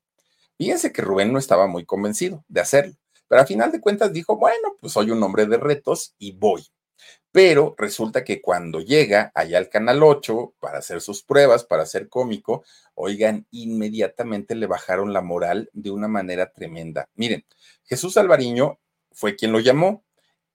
[0.57, 2.93] Fíjense que Rubén no estaba muy convencido de hacerlo,
[3.27, 6.63] pero a final de cuentas dijo, bueno, pues soy un hombre de retos y voy.
[7.31, 12.07] Pero resulta que cuando llega allá al Canal 8 para hacer sus pruebas, para ser
[12.07, 12.63] cómico,
[12.93, 17.09] oigan, inmediatamente le bajaron la moral de una manera tremenda.
[17.15, 17.43] Miren,
[17.85, 18.79] Jesús Alvariño
[19.11, 20.03] fue quien lo llamó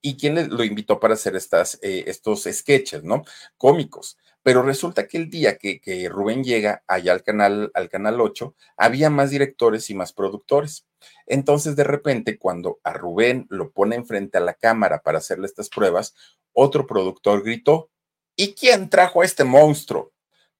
[0.00, 3.24] y quien lo invitó para hacer estas, eh, estos sketches, ¿no?
[3.56, 4.16] Cómicos.
[4.48, 9.10] Pero resulta que el día que, Rubén llega allá al canal, al canal 8, había
[9.10, 10.86] más directores y más productores.
[11.26, 15.68] Entonces, de repente, cuando a Rubén lo pone enfrente a la cámara para hacerle estas
[15.68, 16.14] pruebas,
[16.54, 17.90] otro productor gritó,
[18.36, 20.14] ¿y quién trajo a este monstruo?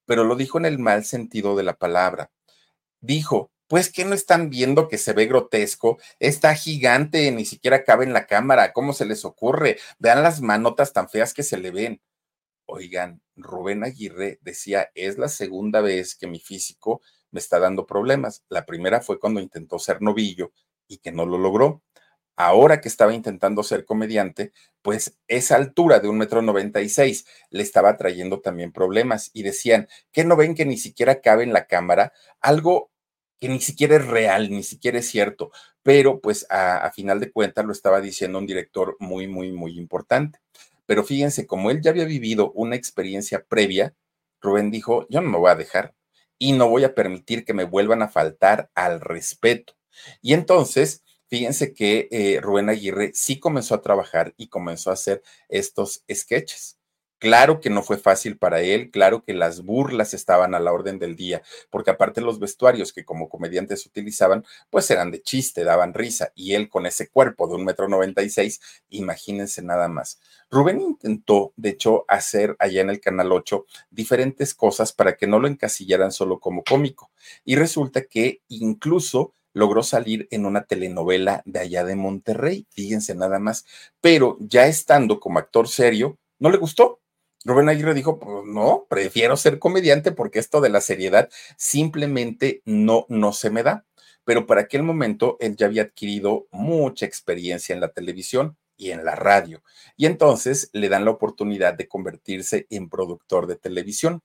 [0.05, 2.31] Pero lo dijo en el mal sentido de la palabra.
[3.01, 8.05] Dijo, pues que no están viendo que se ve grotesco, está gigante, ni siquiera cabe
[8.05, 9.79] en la cámara, ¿cómo se les ocurre?
[9.99, 12.03] Vean las manotas tan feas que se le ven.
[12.71, 17.01] Oigan, Rubén Aguirre decía, es la segunda vez que mi físico
[17.31, 18.45] me está dando problemas.
[18.51, 20.53] La primera fue cuando intentó ser novillo
[20.87, 21.83] y que no lo logró.
[22.37, 24.53] Ahora que estaba intentando ser comediante,
[24.83, 29.45] pues esa altura de un metro noventa y seis le estaba trayendo también problemas y
[29.45, 32.91] decían que no ven que ni siquiera cabe en la cámara algo
[33.41, 35.53] que ni siquiera es real, ni siquiera es cierto,
[35.83, 39.79] pero pues a, a final de cuentas lo estaba diciendo un director muy, muy, muy
[39.79, 40.39] importante.
[40.89, 43.95] Pero fíjense, como él ya había vivido una experiencia previa,
[44.41, 45.95] Rubén dijo, yo no me voy a dejar
[46.39, 49.75] y no voy a permitir que me vuelvan a faltar al respeto.
[50.23, 55.23] Y entonces, fíjense que eh, Rubén Aguirre sí comenzó a trabajar y comenzó a hacer
[55.51, 56.78] estos sketches.
[57.21, 61.01] Claro que no fue fácil para él, claro que las burlas estaban a la orden
[61.01, 65.95] del día, porque aparte los vestuarios que como comediantes utilizaban, pues eran de chiste, daban
[65.95, 70.21] risa, y él con ese cuerpo de un metro noventa y seis, imagínense nada más.
[70.49, 75.41] Rubén intentó, de hecho, hacer allá en el Canal 8 diferentes cosas para que no
[75.41, 77.11] lo encasillaran solo como cómico,
[77.45, 83.41] y resulta que incluso logró salir en una telenovela de allá de Monterrey, fíjense nada
[83.41, 83.65] más,
[84.01, 87.01] pero ya estando como actor serio, no le gustó
[87.45, 93.07] Rubén Aguirre dijo, pues no, prefiero ser comediante porque esto de la seriedad simplemente no,
[93.09, 93.85] no se me da.
[94.25, 99.05] Pero para aquel momento él ya había adquirido mucha experiencia en la televisión y en
[99.05, 99.63] la radio.
[99.97, 104.23] Y entonces le dan la oportunidad de convertirse en productor de televisión.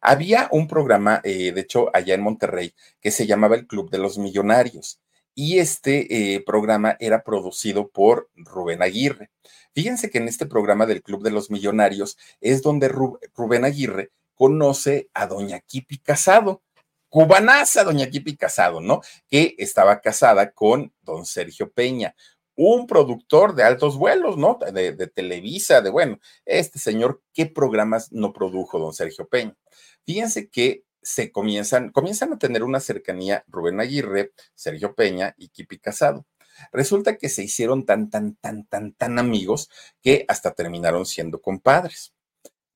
[0.00, 3.98] Había un programa, eh, de hecho, allá en Monterrey, que se llamaba el Club de
[3.98, 5.00] los Millonarios.
[5.34, 9.30] Y este eh, programa era producido por Rubén Aguirre.
[9.72, 15.08] Fíjense que en este programa del Club de los Millonarios es donde Rubén Aguirre conoce
[15.14, 16.62] a doña Kipi Casado,
[17.08, 19.02] cubanaza doña Kipi Casado, ¿no?
[19.28, 22.14] Que estaba casada con don Sergio Peña,
[22.56, 24.58] un productor de altos vuelos, ¿no?
[24.72, 29.56] De, de, Televisa, de bueno, este señor, ¿qué programas no produjo don Sergio Peña?
[30.04, 35.78] Fíjense que se comienzan, comienzan a tener una cercanía Rubén Aguirre, Sergio Peña y Kipi
[35.78, 36.26] Casado.
[36.72, 39.70] Resulta que se hicieron tan, tan, tan, tan, tan amigos
[40.02, 42.12] que hasta terminaron siendo compadres.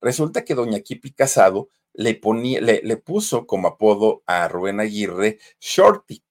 [0.01, 5.39] Resulta que doña Kipi Casado le, ponía, le, le puso como apodo a Rubén Aguirre
[5.61, 6.23] Shorty.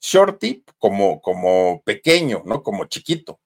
[0.00, 2.62] Shorty como, como pequeño, ¿no?
[2.62, 3.40] Como chiquito,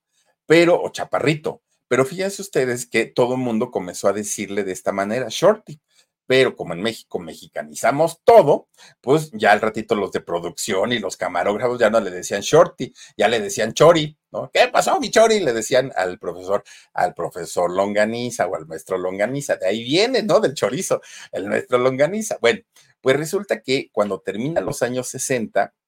[0.46, 1.62] pero, o chaparrito.
[1.88, 5.80] Pero fíjense ustedes que todo el mundo comenzó a decirle de esta manera, Shorty
[6.26, 8.68] pero como en México mexicanizamos todo,
[9.00, 12.92] pues ya al ratito los de producción y los camarógrafos ya no le decían shorty,
[13.16, 14.50] ya le decían chori, ¿no?
[14.52, 15.40] ¿Qué pasó, mi chori?
[15.40, 20.40] Le decían al profesor, al profesor Longaniza o al maestro Longaniza, de ahí viene, ¿no?
[20.40, 21.00] Del chorizo,
[21.32, 22.38] el maestro Longaniza.
[22.40, 22.60] Bueno,
[23.00, 25.72] pues resulta que cuando termina los años 60,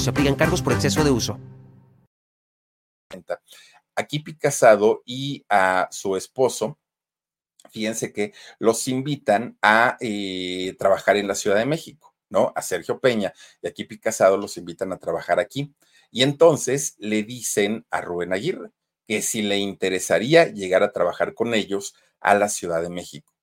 [0.00, 1.38] se aplican cargos por exceso de uso.
[3.94, 6.78] Aquí Casado y a su esposo,
[7.70, 12.52] fíjense que los invitan a eh, trabajar en la Ciudad de México, ¿no?
[12.54, 13.32] A Sergio Peña
[13.62, 15.74] y aquí Casado los invitan a trabajar aquí.
[16.10, 18.70] Y entonces le dicen a Rubén Aguirre
[19.06, 23.35] que si le interesaría llegar a trabajar con ellos a la Ciudad de México.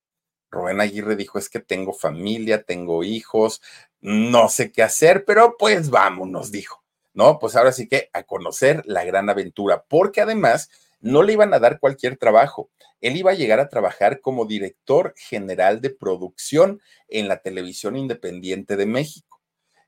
[0.54, 3.62] Rubén Aguirre dijo, es que tengo familia, tengo hijos,
[4.02, 6.84] no sé qué hacer, pero pues vámonos, dijo.
[7.14, 11.54] No, pues ahora sí que a conocer la gran aventura, porque además no le iban
[11.54, 12.70] a dar cualquier trabajo.
[13.02, 18.78] Él iba a llegar a trabajar como director general de producción en la televisión independiente
[18.78, 19.33] de México.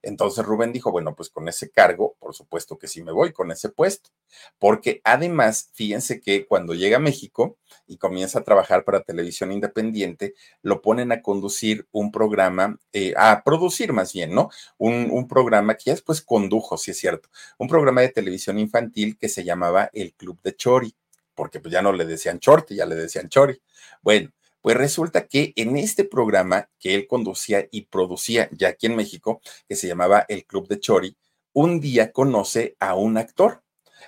[0.05, 3.51] Entonces Rubén dijo, bueno, pues con ese cargo, por supuesto que sí me voy con
[3.51, 4.11] ese puesto,
[4.59, 10.35] porque además, fíjense que cuando llega a México y comienza a trabajar para televisión independiente,
[10.61, 14.49] lo ponen a conducir un programa, eh, a producir más bien, ¿no?
[14.77, 19.27] Un, programa que ya después condujo, si es cierto, un programa de televisión infantil que
[19.27, 20.95] se llamaba El Club de Chori,
[21.33, 23.59] porque pues ya no le decían Chorti, ya le decían Chori.
[24.03, 24.29] Bueno,
[24.65, 29.39] pues resulta que en este programa que él conducía y producía ya aquí en México,
[29.69, 31.15] que se llamaba El Club de Chori,
[31.53, 33.61] un día conoce a un actor,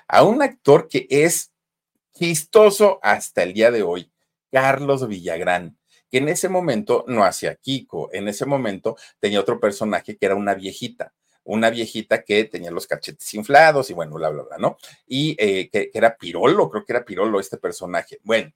[0.07, 1.51] a un actor que es
[2.15, 4.11] chistoso hasta el día de hoy,
[4.51, 5.77] Carlos Villagrán,
[6.09, 10.33] que en ese momento no hacía Kiko, en ese momento tenía otro personaje que era
[10.33, 14.77] una viejita, una viejita que tenía los cachetes inflados y bueno, bla, bla, bla, ¿no?
[15.05, 18.17] Y eh, que, que, era Pirolo, creo que era Pirolo este personaje.
[18.23, 18.51] Bueno,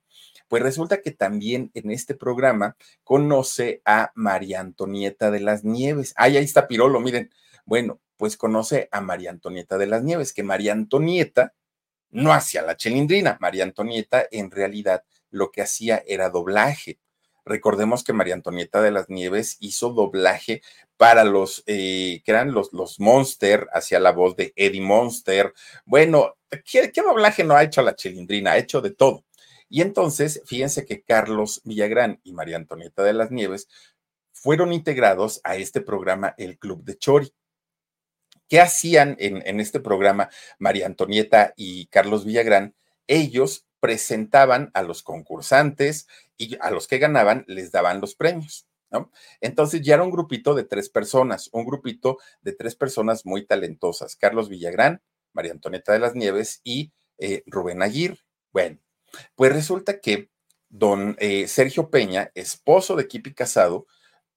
[0.52, 6.12] pues resulta que también en este programa conoce a María Antonieta de las Nieves.
[6.14, 7.30] Ay, ahí está Pirolo, miren.
[7.64, 11.54] Bueno, pues conoce a María Antonieta de las Nieves, que María Antonieta
[12.10, 13.38] no hacía la chelindrina.
[13.40, 16.98] María Antonieta en realidad lo que hacía era doblaje.
[17.46, 20.60] Recordemos que María Antonieta de las Nieves hizo doblaje
[20.98, 25.54] para los eh, que eran los, los Monster, hacía la voz de Eddie Monster.
[25.86, 28.52] Bueno, ¿qué, ¿qué, doblaje no ha hecho la Chelindrina?
[28.52, 29.24] Ha hecho de todo.
[29.72, 33.68] Y entonces, fíjense que Carlos Villagrán y María Antonieta de las Nieves
[34.30, 37.32] fueron integrados a este programa El Club de Chori.
[38.50, 42.74] ¿Qué hacían en, en este programa María Antonieta y Carlos Villagrán?
[43.06, 46.06] Ellos presentaban a los concursantes
[46.36, 48.68] y a los que ganaban les daban los premios.
[48.90, 49.10] ¿No?
[49.40, 54.16] Entonces ya era un grupito de tres personas, un grupito de tres personas muy talentosas,
[54.16, 55.00] Carlos Villagrán,
[55.32, 58.18] María Antonieta de las Nieves y eh, Rubén Aguirre.
[58.52, 58.78] Bueno,
[59.34, 60.30] pues resulta que
[60.68, 63.86] don eh, Sergio Peña, esposo de Kipi Casado,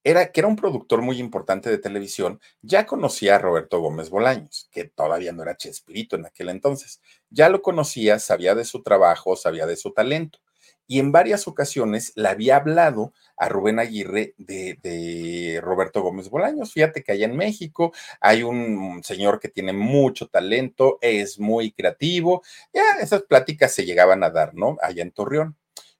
[0.04, 4.70] era, que era un productor muy importante de televisión, ya conocía a Roberto Gómez Bolaños,
[4.72, 7.02] que todavía no era Chespirito en aquel entonces.
[7.32, 10.40] Ya lo conocía, sabía de su trabajo, sabía de su talento.
[10.88, 16.74] Y en varias ocasiones le había hablado a Rubén Aguirre de, Roberto Gómez Bolaños.
[16.74, 22.44] Fíjate que allá en México hay un señor que tiene mucho talento, es muy creativo.
[22.74, 24.78] Ya esas pláticas se llegaban a dar, ¿no?
[24.82, 25.58] Allá en Torreón.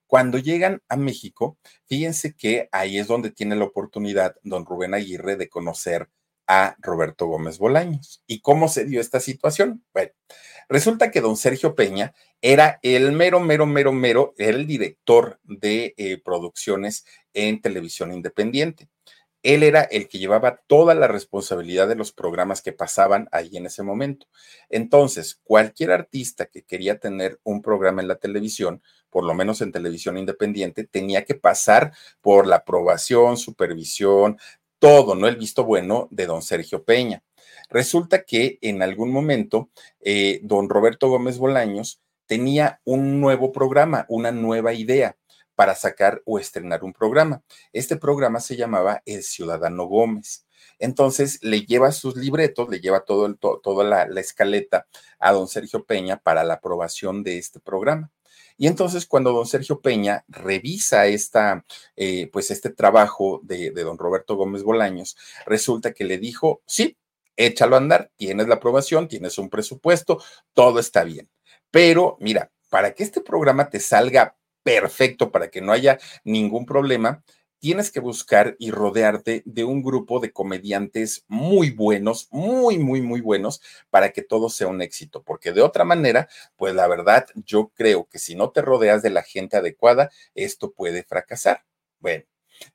[0.08, 1.58] Cuando llegan a México,
[1.88, 6.10] fíjense que ahí es donde tiene la oportunidad don Rubén Aguirre de conocer
[6.48, 8.24] a Roberto Gómez Bolaños.
[8.28, 9.84] ¿Y cómo se dio esta situación?
[9.94, 10.12] Bueno,
[10.70, 16.22] resulta que don Sergio Peña era el mero, mero, mero, mero, el director de eh,
[16.24, 18.90] producciones en televisión independiente.
[19.46, 23.68] Él era el que llevaba toda la responsabilidad de los programas que pasaban ahí en
[23.68, 24.26] ese momento.
[24.70, 28.82] Entonces, cualquier artista que quería tener un programa en la televisión,
[29.12, 34.40] por lo menos en televisión independiente, tenía que pasar por la aprobación, supervisión,
[34.80, 35.28] todo, ¿no?
[35.28, 37.24] El visto bueno de don Sergio Peña.
[37.70, 39.70] Resulta que en algún momento,
[40.02, 45.18] eh, don Roberto Gómez Bolaños tenía un nuevo programa, una nueva idea
[45.56, 47.42] para sacar o estrenar un programa.
[47.74, 50.46] Este programa se llamaba El Ciudadano Gómez.
[50.80, 54.88] Entonces le lleva sus libretos, le lleva todo el, toda la, escaleta
[55.20, 58.12] a don Sergio Peña para la aprobación de este programa.
[58.58, 63.98] Y entonces cuando don Sergio Peña revisa esta, eh, pues este trabajo de, de don
[63.98, 66.98] Roberto Gómez Bolaños, resulta que le dijo, sí,
[67.36, 71.30] échalo a andar, tienes la aprobación, tienes un presupuesto, todo está bien.
[71.72, 74.36] Pero mira, para que este programa te salga
[74.66, 77.24] perfecto para que no haya ningún problema,
[77.66, 83.22] tienes que buscar y rodearte de un grupo de comediantes muy buenos, muy, muy, muy
[83.22, 83.60] buenos,
[83.90, 88.06] para que todo sea un éxito, porque de otra manera, pues la verdad, yo creo
[88.06, 91.66] que si no te rodeas de la gente adecuada, esto puede fracasar.
[92.00, 92.26] Bueno,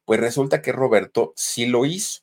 [0.05, 2.22] pues resulta que Roberto sí lo hizo.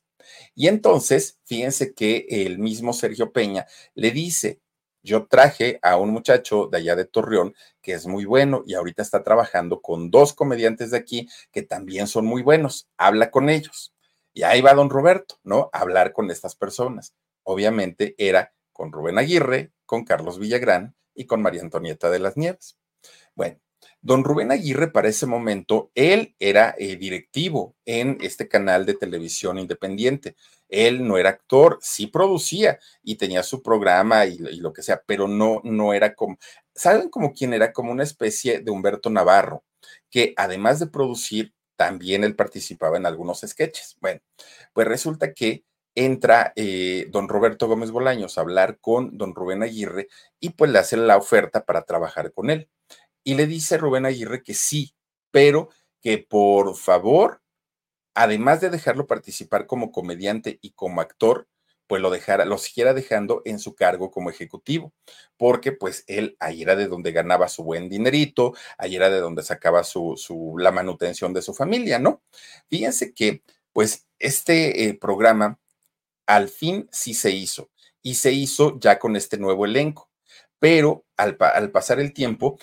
[0.53, 3.65] Y entonces, fíjense que el mismo Sergio Peña
[3.95, 4.59] le dice,
[5.07, 9.01] yo traje a un muchacho de allá de Torreón que es muy bueno y ahorita
[9.01, 12.87] está trabajando con dos comediantes de aquí que también son muy buenos.
[12.97, 13.93] Habla con ellos.
[14.33, 15.69] Y ahí va don Roberto, ¿no?
[15.73, 17.15] A hablar con estas personas.
[17.43, 22.77] Obviamente era con Rubén Aguirre, con Carlos Villagrán y con María Antonieta de las Nieves.
[23.33, 23.59] Bueno,
[24.01, 29.57] Don Rubén Aguirre, para ese momento, él era eh, directivo en este canal de televisión
[29.57, 30.35] independiente.
[30.70, 35.28] Él no era actor, sí producía y tenía su programa y, lo que sea, pero
[35.28, 36.38] no, no era como,
[36.76, 37.74] ¿saben como quién era?
[37.74, 39.63] Como una especie de Humberto Navarro,
[40.09, 43.97] que además de producir, también él participaba en algunos sketches.
[44.01, 44.20] Bueno,
[44.74, 45.63] pues resulta que
[45.95, 50.09] entra eh, don Roberto Gómez Bolaños a hablar con don Rubén Aguirre
[50.39, 52.70] y pues le hace la oferta para trabajar con él.
[53.24, 54.93] Y le dice Rubén Aguirre que sí,
[55.32, 55.70] pero
[56.01, 57.41] que por favor,
[58.18, 61.47] además de dejarlo participar como comediante y como actor,
[61.86, 64.91] pues lo dejara, lo siguiera dejando en su cargo como ejecutivo,
[65.38, 69.43] porque pues él ahí era de donde ganaba su buen dinerito, ahí era de donde
[69.43, 72.24] sacaba su, la manutención de su familia, ¿no?
[72.72, 75.59] Fíjense que pues este eh, programa
[76.26, 77.70] al fin sí se hizo
[78.01, 80.09] y se hizo ya con este nuevo elenco,
[80.57, 81.38] pero al
[81.72, 82.57] pasar el tiempo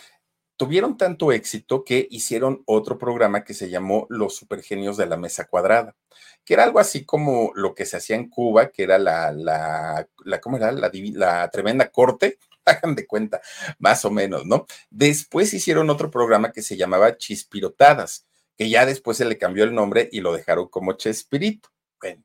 [0.56, 5.46] tuvieron tanto éxito que hicieron otro programa que se llamó Los Supergenios de la Mesa
[5.46, 5.96] Cuadrada,
[6.44, 10.06] que era algo así como lo que se hacía en Cuba, que era la, la,
[10.40, 10.72] ¿cómo era?
[10.72, 13.40] La tremenda corte, hagan de cuenta,
[13.78, 14.66] más o menos, ¿no?
[14.90, 18.26] Después hicieron otro programa que se llamaba Chispirotadas,
[18.56, 21.70] que ya después se le cambió el nombre y lo dejaron como Chespirito.
[22.00, 22.22] Bueno,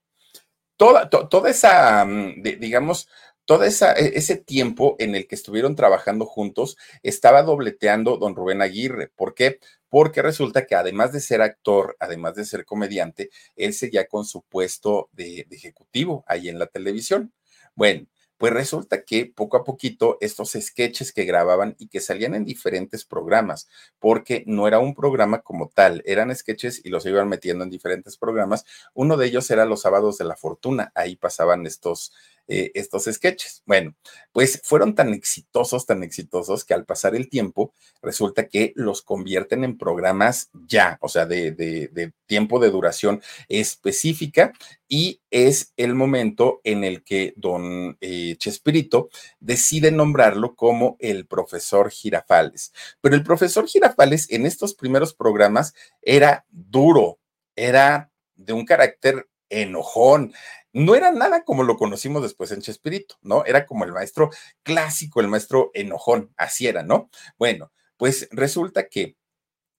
[0.78, 3.10] toda, toda esa, mm, digamos,
[3.50, 3.72] todo e,
[4.14, 9.08] ese tiempo en el que estuvieron trabajando juntos estaba dobleteando don Rubén Aguirre.
[9.08, 9.60] ¿Por qué?
[9.90, 14.44] Porque resulta que además de ser actor, además de ser comediante, él seguía con su
[14.44, 17.34] puesto de, de ejecutivo ahí en la televisión.
[17.74, 18.06] Bueno,
[18.38, 23.04] pues resulta que poco a poquito estos sketches que grababan y que salían en diferentes
[23.04, 23.68] programas,
[24.00, 28.16] porque no era un programa como tal, eran sketches y los iban metiendo en diferentes
[28.16, 28.64] programas.
[28.94, 32.14] Uno de ellos era los sábados de la fortuna, ahí pasaban estos,
[32.50, 33.64] eh, estos sketches.
[33.66, 33.96] Bueno,
[34.32, 39.64] pues fueron tan exitosos, tan exitosos que al pasar el tiempo resulta que los convierten
[39.64, 44.54] en programas ya, o sea, de, de tiempo de duración específica
[44.88, 51.92] y es el momento en el que don eh, Chespirito decide nombrarlo como el profesor
[51.92, 52.74] Girafales.
[53.02, 57.20] Pero el profesor Girafales en estos primeros programas era duro,
[57.56, 60.34] era de un carácter enojón.
[60.74, 63.46] No era nada como lo conocimos después en Chespirito, ¿no?
[63.46, 64.30] Era como el maestro
[64.64, 67.10] clásico, el maestro enojón, así era, ¿no?
[67.38, 69.16] Bueno, pues resulta que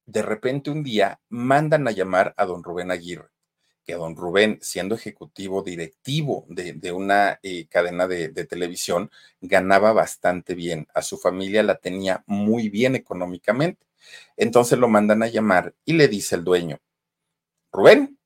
[0.06, 3.30] de repente un día mandan a llamar a don Rubén Aguirre
[3.84, 9.10] que don Rubén, siendo ejecutivo directivo de, una eh, cadena de, de, televisión,
[9.40, 10.86] ganaba bastante bien.
[10.94, 13.86] A su familia la tenía muy bien económicamente.
[14.36, 16.78] Entonces lo mandan a llamar y le dice el dueño,
[17.72, 18.18] Rubén,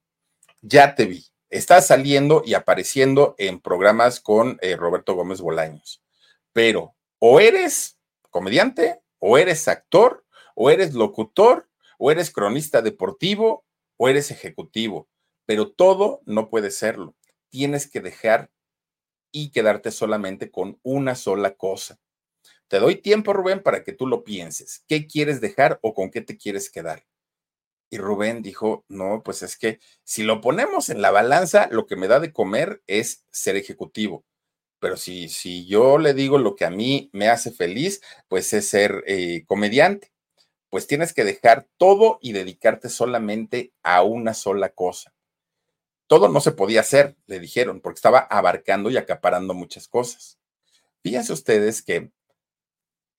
[0.62, 1.26] ya te vi.
[1.54, 6.02] Estás saliendo y apareciendo en programas con eh, Roberto Gómez Bolaños,
[6.52, 7.98] pero o eres
[8.30, 10.24] comediante, o eres actor,
[10.54, 13.64] o eres locutor, o eres cronista deportivo,
[13.96, 15.08] o eres ejecutivo
[15.46, 17.14] pero todo no puede serlo.
[17.50, 18.50] Tienes que dejar
[19.30, 21.98] y quedarte solamente con una sola cosa.
[22.68, 24.84] Te doy tiempo, Rubén, para que tú lo pienses.
[24.88, 27.04] ¿Qué quieres dejar o con qué te quieres quedar?
[27.94, 31.94] Y Rubén dijo, no, pues es que si lo ponemos en la balanza, lo que
[31.94, 34.24] me da de comer es ser ejecutivo.
[34.80, 38.68] Pero si, si yo le digo lo que a mí me hace feliz, pues es
[38.68, 40.12] ser eh, comediante.
[40.70, 45.14] Pues tienes que dejar todo y dedicarte solamente a una sola cosa
[46.06, 50.38] todo no se podía hacer, le dijeron, porque estaba abarcando y acaparando muchas cosas.
[51.02, 52.12] Fíjense ustedes que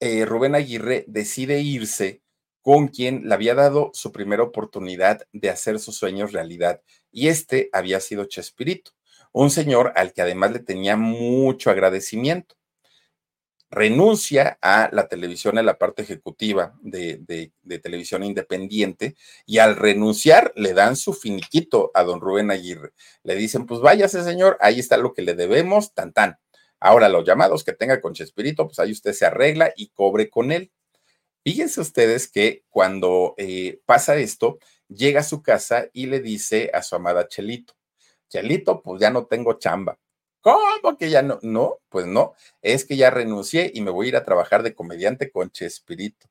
[0.00, 2.22] eh, Rubén Aguirre decide irse
[2.66, 7.70] con quien le había dado su primera oportunidad de hacer sus sueños realidad, y este
[7.72, 8.90] había sido Chespirito,
[9.30, 12.56] un señor al que además le tenía mucho agradecimiento
[13.70, 19.14] renuncia a la televisión, en la parte ejecutiva de, televisión independiente,
[19.44, 22.94] y al renunciar le dan su finiquito a don Rubén Aguirre.
[23.22, 26.36] Le dicen, pues váyase señor, ahí está lo que le debemos, tan tan.
[26.80, 30.50] Ahora los llamados que tenga con Chespirito, pues ahí usted se arregla y cobre con
[30.50, 30.72] él.
[31.46, 36.82] Fíjense ustedes que cuando eh, pasa esto, llega a su casa y le dice a
[36.82, 37.74] su amada Chelito,
[38.28, 39.96] Chelito, pues ya no tengo chamba
[40.40, 41.38] ¿Cómo que ya no?
[41.42, 44.74] No, pues no, es que ya renuncié y me voy a ir a trabajar de
[44.74, 46.26] comediante con Chespirito.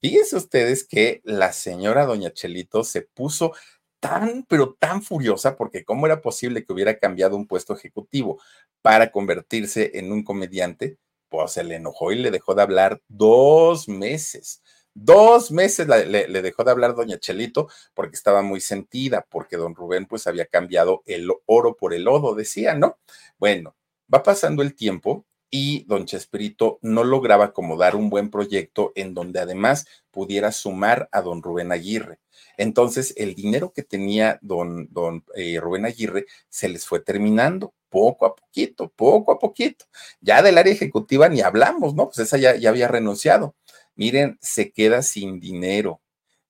[0.00, 3.54] Fíjense ustedes que la señora doña Chelito se puso
[4.00, 8.40] tan, pero tan furiosa porque cómo era posible que hubiera cambiado un puesto ejecutivo
[8.80, 10.98] para convertirse en un comediante,
[11.32, 14.62] pues se le enojó y le dejó de hablar dos meses.
[14.94, 20.04] Dos meses le, dejó de hablar doña Chelito porque estaba muy sentida, porque don Rubén
[20.04, 22.98] pues había cambiado el oro por el lodo, decía, ¿no?
[23.38, 23.74] Bueno,
[24.12, 29.38] va pasando el tiempo y don Chespirito no lograba acomodar un buen proyecto en donde
[29.38, 32.18] además pudiera sumar a don Rubén Aguirre.
[32.56, 38.26] Entonces, el dinero que tenía don, don eh, Rubén Aguirre se les fue terminando poco
[38.26, 39.84] a poquito, poco a poquito.
[40.20, 42.06] Ya del área ejecutiva ni hablamos, ¿no?
[42.06, 43.54] Pues esa ya, ya había renunciado
[43.94, 46.00] miren, se queda sin dinero,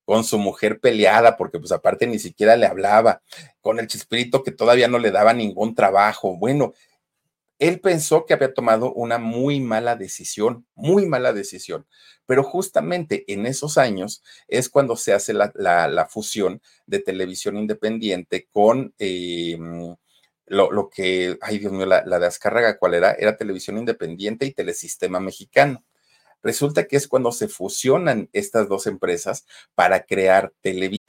[0.04, 3.22] con su mujer peleada, porque pues aparte ni siquiera le hablaba,
[3.60, 6.36] con el chispirito que todavía no le daba ningún trabajo.
[6.36, 6.72] Bueno,
[7.62, 11.86] él pensó que había tomado una muy mala decisión, muy mala decisión,
[12.26, 18.94] pero justamente en esos años es cuando se hace la, fusión de televisión independiente con...
[18.98, 19.94] Em,
[20.46, 23.12] lo, que, ay Dios mío, la, la de Azcárraga, ¿cuál era?
[23.12, 25.84] Era televisión independiente y telesistema mexicano.
[26.42, 29.46] Resulta que es cuando se fusionan estas dos empresas
[29.76, 31.01] para crear televisión.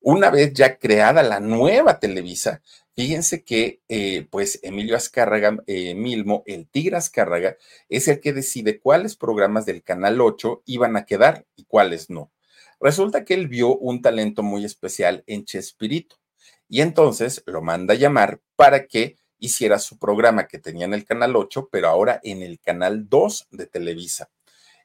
[0.00, 2.62] Una vez ya creada la nueva Televisa,
[2.94, 7.56] fíjense que eh, pues Emilio Azcárraga eh, Milmo, el Tigre Azcárraga,
[7.88, 12.32] es el que decide cuáles programas del Canal 8 iban a quedar y cuáles no.
[12.80, 16.16] Resulta que él vio un talento muy especial en Chespirito
[16.68, 21.04] y entonces lo manda a llamar para que hiciera su programa que tenía en el
[21.04, 24.30] Canal 8, pero ahora en el Canal 2 de Televisa.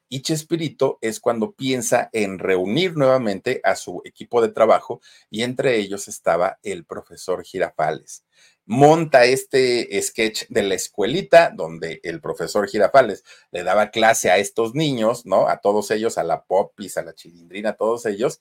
[0.08, 5.00] Y Chespirito es cuando piensa en reunir nuevamente a su equipo de trabajo
[5.30, 8.24] y entre ellos estaba el profesor Girafales.
[8.66, 14.74] monta este sketch de la escuelita donde el profesor Girafales le daba clase a estos
[14.74, 15.48] niños, ¿no?
[15.48, 18.40] A todos ellos, a la Popis, a la Chilindrina, a todos ellos.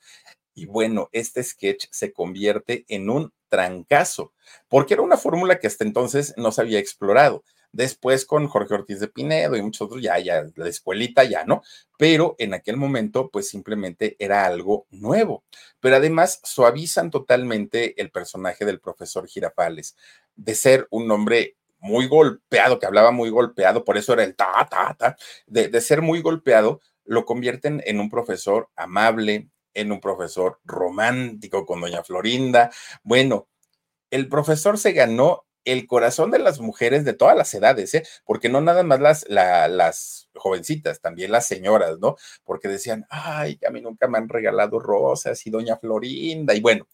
[0.53, 4.33] Y bueno, este sketch se convierte en un trancazo,
[4.67, 7.43] porque era una fórmula que hasta entonces no se había explorado.
[7.71, 11.61] Después con Jorge Ortiz de Pinedo y muchos otros, ya, ya, la escuelita ya, ¿no?
[11.97, 15.43] Pero en aquel momento, pues simplemente era algo nuevo.
[15.79, 19.95] Pero además suavizan totalmente el personaje del profesor Girafales,
[20.35, 24.67] de ser un hombre muy golpeado, que hablaba muy golpeado, por eso era el ta,
[24.69, 30.01] ta, ta, de, de ser muy golpeado, lo convierten en un profesor amable, en un
[30.01, 32.71] profesor romántico con doña Florinda.
[33.03, 33.47] Bueno,
[34.09, 38.03] el profesor se ganó el corazón de las mujeres de todas las edades, ¿eh?
[38.25, 42.15] porque no nada más las, las jovencitas, también las señoras, ¿no?
[42.45, 46.87] Porque decían, ay, a mí nunca me han regalado rosas y doña Florinda, y bueno,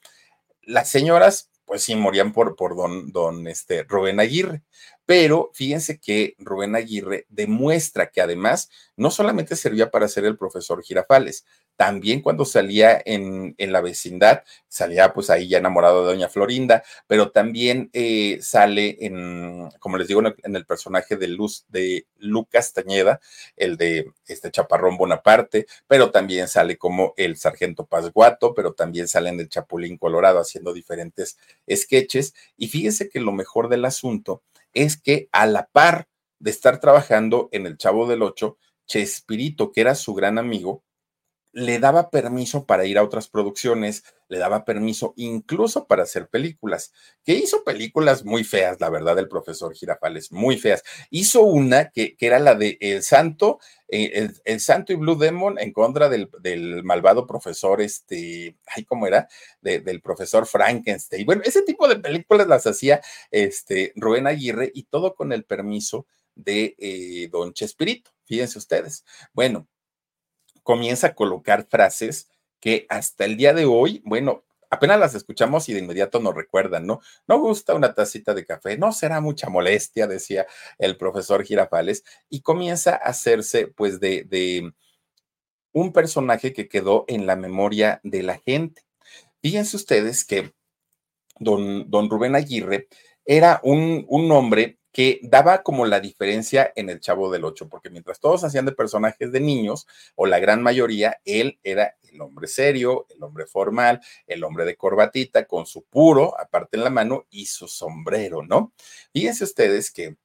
[0.63, 4.63] las señoras, pues sí, morían por, por don, don este, Rubén Aguirre.
[5.05, 10.81] Pero fíjense que Rubén Aguirre demuestra que además no solamente servía para ser el profesor
[10.81, 11.45] Girafales,
[11.75, 16.83] también cuando salía en, en, la vecindad, salía pues ahí ya enamorado de doña Florinda,
[17.07, 22.73] pero también eh, sale en, como les digo, en el, personaje de Luz de Lucas
[22.73, 23.19] Tañeda,
[23.57, 29.29] el de este Chaparrón Bonaparte, pero también sale como el Sargento Pasguato, pero también sale
[29.29, 31.37] en el Chapulín Colorado haciendo diferentes
[31.69, 32.33] sketches.
[32.57, 34.43] Y fíjense que lo mejor del asunto
[34.73, 36.07] es que a la par
[36.39, 40.83] de estar trabajando en el Chavo del Ocho, Chespirito, que era su gran amigo,
[41.53, 46.91] le daba permiso para ir a otras producciones, le daba permiso incluso para hacer películas,
[47.23, 50.83] que hizo películas muy feas, la verdad, el profesor Girafales, muy feas.
[51.11, 55.59] Hizo una que, que era la de El Santo, eh, el, Santo y Blue Demon
[55.59, 59.27] en contra del, del malvado profesor, este, ay, ¿cómo era?
[59.61, 61.25] del profesor Frankenstein.
[61.25, 62.99] Bueno, ese tipo de películas las hacía
[63.29, 69.05] este, Rubén Aguirre y todo con el permiso de eh, Don Chespirito, fíjense ustedes.
[69.33, 69.67] Bueno,
[70.63, 75.73] comienza a colocar frases que hasta el día de hoy, bueno, apenas las escuchamos y
[75.73, 77.01] de inmediato nos recuerdan, ¿no?
[77.27, 80.47] No gusta una tacita de café, no será mucha molestia, decía
[80.79, 84.73] el profesor Girafales, y comienza a hacerse pues de, de
[85.73, 88.81] un personaje que quedó en la memoria de la gente.
[89.41, 90.53] Fíjense ustedes que
[91.37, 92.87] don, don Rubén Aguirre
[93.25, 97.89] era un, un hombre que daba como la diferencia en el Chavo del Ocho, porque
[97.89, 102.47] mientras todos hacían de personajes de niños, o la gran mayoría, él era el hombre
[102.47, 107.25] serio, el hombre formal, el hombre de corbatita, con su puro, aparte en la mano,
[107.31, 108.71] y su sombrero, ¿no?
[109.11, 110.15] Fíjense ustedes que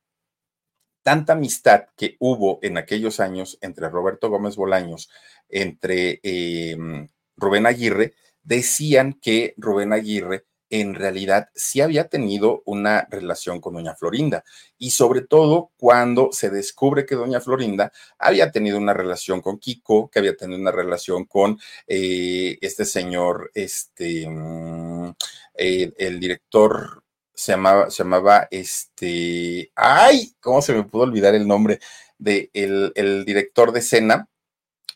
[1.02, 5.08] tanta amistad que hubo en aquellos años entre Roberto Gómez Bolaños,
[5.48, 7.08] entre em,
[7.38, 8.12] Rubén Aguirre,
[8.42, 14.44] decían que Rubén Aguirre en realidad sí había tenido una relación con doña Florinda
[14.78, 20.10] y sobre todo cuando se descubre que doña Florinda había tenido una relación con Kiko,
[20.10, 25.10] que había tenido una relación con eh, este señor, este, mm,
[25.54, 27.02] eh, el director
[27.34, 31.78] se llamaba, se llamaba este, ay, ¿cómo se me pudo olvidar el nombre
[32.18, 34.28] de el, el director de escena?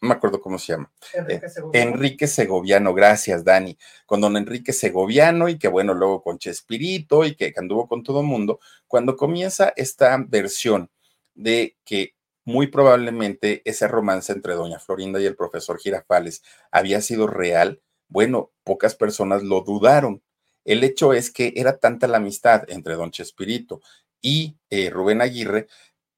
[0.02, 0.92] No me acuerdo cómo se llama.
[1.14, 1.90] Enrique eh, Segoviano.
[1.90, 3.78] Enrique Segoviano, gracias, Dani.
[4.04, 8.20] Con don Enrique Segoviano y que bueno, luego con Chespirito y que anduvo con todo
[8.20, 8.58] el mundo.
[8.88, 10.90] Cuando comienza esta versión
[11.34, 16.42] de que muy probablemente ese romance entre doña Florinda y el profesor Girafales
[16.72, 20.20] había sido real, bueno, pocas personas lo dudaron.
[20.64, 23.80] El hecho es que era tanta la amistad entre don Chespirito
[24.20, 25.68] y eh, Rubén Aguirre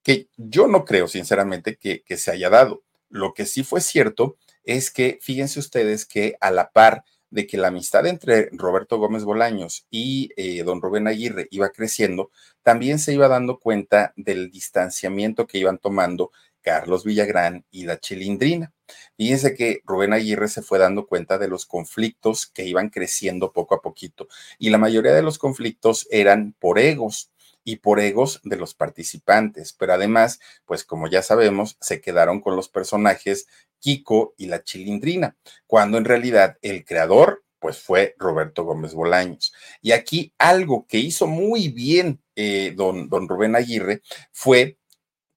[0.02, 2.84] que yo no creo, sinceramente, que, que se haya dado
[3.14, 7.56] lo que sí fue cierto es que fíjense ustedes que a la par de que
[7.56, 13.14] la amistad entre Roberto Gómez Bolaños y eh, don Rubén Aguirre iba creciendo, también se
[13.14, 18.72] iba dando cuenta del distanciamiento que iban tomando Carlos Villagrán y la Chilindrina.
[19.16, 23.76] Fíjense que Rubén Aguirre se fue dando cuenta de los conflictos que iban creciendo poco
[23.76, 24.26] a poquito
[24.58, 27.30] y la mayoría de los conflictos eran por egos
[27.64, 32.56] y por egos de los participantes, pero además, pues como ya sabemos, se quedaron con
[32.56, 33.46] los personajes
[33.80, 35.36] Kiko y la Chilindrina,
[35.66, 39.54] cuando en realidad el creador pues fue Roberto Gómez Bolaños.
[39.80, 44.02] Y aquí algo que hizo muy bien eh, don, don Rubén Aguirre
[44.32, 44.76] fue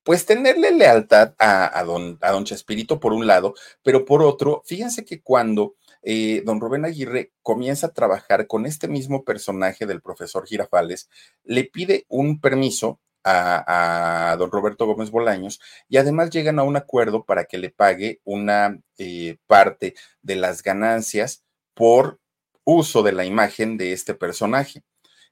[0.03, 5.03] pues tenerle lealtad a, don, a don Chespirito por un lado, pero por otro, fíjense
[5.03, 5.75] que cuando
[6.09, 11.09] eh, don Rubén Aguirre comienza a trabajar con este mismo personaje del profesor Girafales,
[11.43, 17.25] le pide un permiso a, don Roberto Gómez Bolaños y además llegan a un acuerdo
[17.25, 21.43] para que le pague una eh, parte de las ganancias
[21.73, 22.21] por
[22.63, 24.83] uso de la imagen de este personaje.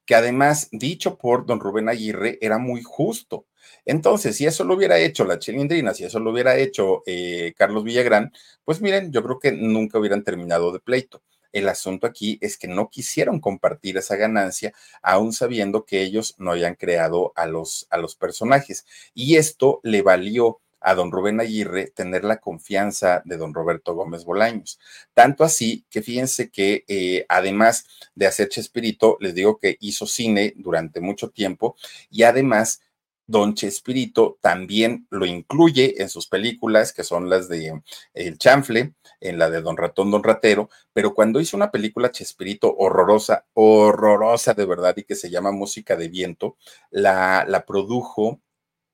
[0.06, 3.46] Que además, dicho por don Rubén Aguirre, era muy justo.
[3.86, 7.84] Entonces, si eso lo hubiera hecho la Chilindrina, si eso lo hubiera hecho eh, Carlos
[7.84, 8.32] Villagrán,
[8.64, 11.24] pues miren, yo creo que nunca hubieran terminado de pleito.
[11.52, 16.52] El asunto aquí es que no quisieron compartir esa ganancia, aún sabiendo que ellos no
[16.52, 18.86] habían creado a los, a los personajes.
[19.14, 24.24] Y esto le valió a don Rubén Aguirre tener la confianza de don Roberto Gómez
[24.24, 24.80] Bolaños.
[25.14, 30.54] Tanto así que fíjense que eh, además de hacer Chespirito, les digo que hizo cine
[30.58, 31.76] durante mucho tiempo
[32.10, 32.82] y además
[33.28, 37.82] Don Chespirito también lo incluye en sus películas, que son las de
[38.14, 42.76] El Chanfle, en la de Don Ratón, Don Ratero, pero cuando hizo una película Chespirito
[42.78, 46.58] horrorosa, horrorosa de verdad, y que se llama Música de Viento,
[46.92, 48.42] la, la produjo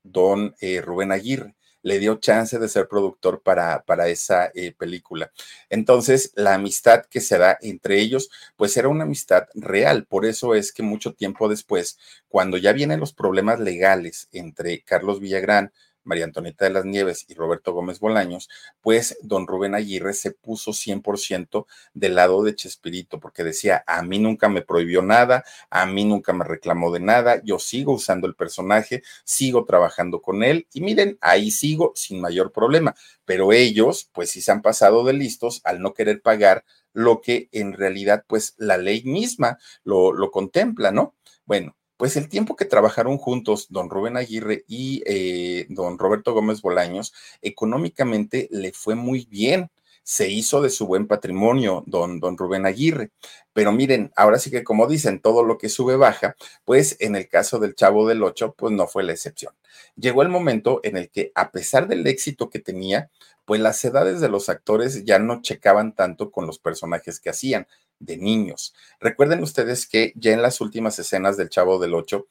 [0.03, 5.32] Don eh, Rubén Aguirre le dio chance de ser productor para, para esa eh, película.
[5.69, 10.05] Entonces, la amistad que se da entre ellos, pues era una amistad real.
[10.05, 15.19] Por eso es que mucho tiempo después, cuando ya vienen los problemas legales entre Carlos
[15.19, 15.71] Villagrán,
[16.04, 18.49] María Antonieta de las Nieves y Roberto Gómez Bolaños,
[18.82, 24.20] pues don Rubén Aguirre se puso 100% del lado de Chespirito, porque decía, a mí
[24.20, 28.36] nunca me prohibió nada, a mí nunca me reclamó de nada, yo sigo usando el
[28.36, 32.95] personaje, sigo trabajando con él y miren, ahí sigo sin mayor problema,
[33.26, 37.49] pero ellos pues sí se han pasado de listos al no querer pagar lo que
[37.52, 41.16] en realidad pues la ley misma lo, lo contempla, ¿no?
[41.45, 46.64] Bueno, pues el tiempo que trabajaron juntos don Rubén Aguirre y eh, don Roberto Gómez
[46.64, 49.70] Bolaños, económicamente le fue muy bien.
[50.02, 53.12] Se hizo de su buen patrimonio, don, don Rubén Aguirre.
[53.54, 56.36] Pero miren, ahora sí que como dicen, todo lo que sube baja,
[56.66, 59.54] pues en el caso del Chavo del Ocho, pues no fue la excepción.
[59.95, 63.12] Llegó el momento en el que, a pesar del éxito que tenía,
[63.45, 67.68] pues las edades de los actores ya no checaban tanto con los personajes que hacían
[68.02, 68.74] de niños.
[68.99, 72.28] Recuerden ustedes que ya en las últimas escenas del Chavo del Ocho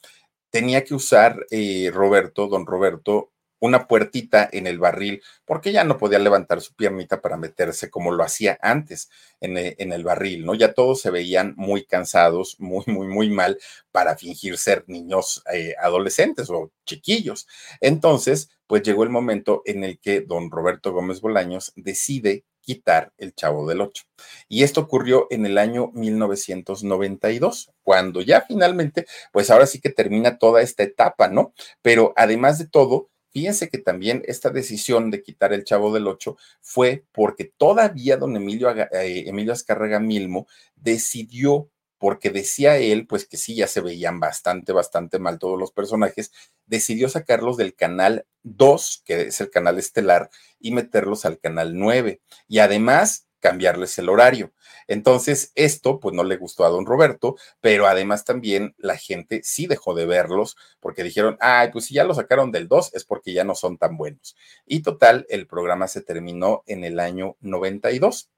[0.50, 5.98] tenía que usar eh, Roberto, don Roberto, una puertita en el barril, porque ya no
[5.98, 9.10] podía levantar su piernita para meterse como lo hacía antes
[9.40, 10.54] en eh, en el, barril, ¿no?
[10.54, 13.58] Ya todos se veían muy cansados, muy, muy, muy mal
[13.92, 17.46] para fingir ser niños eh, adolescentes o chiquillos.
[17.80, 23.34] Entonces, pues llegó el momento en el que don Roberto Gómez Bolaños decide quitar el
[23.34, 24.04] Chavo del Ocho.
[24.48, 30.38] Y esto ocurrió en el año 1992, cuando ya finalmente, pues ahora sí que termina
[30.38, 31.52] toda esta etapa, ¿no?
[31.82, 36.36] Pero además de todo, fíjense que también esta decisión de quitar el Chavo del Ocho
[36.60, 40.46] fue porque todavía don Emilio, eh, Emilio Azcárraga Milmo
[40.76, 45.70] decidió porque decía él, pues que sí, ya se veían bastante, bastante mal todos los
[45.70, 46.32] personajes,
[46.64, 52.22] decidió sacarlos del canal 2, que es el canal estelar, y meterlos al canal 9.
[52.48, 54.54] Y además cambiarles el horario.
[54.88, 59.66] Entonces, esto pues no le gustó a don Roberto, pero además también la gente sí
[59.66, 63.34] dejó de verlos porque dijeron, ay, pues si ya lo sacaron del 2 es porque
[63.34, 64.36] ya no son tan buenos.
[64.64, 68.30] Y total, el programa se terminó en el año 92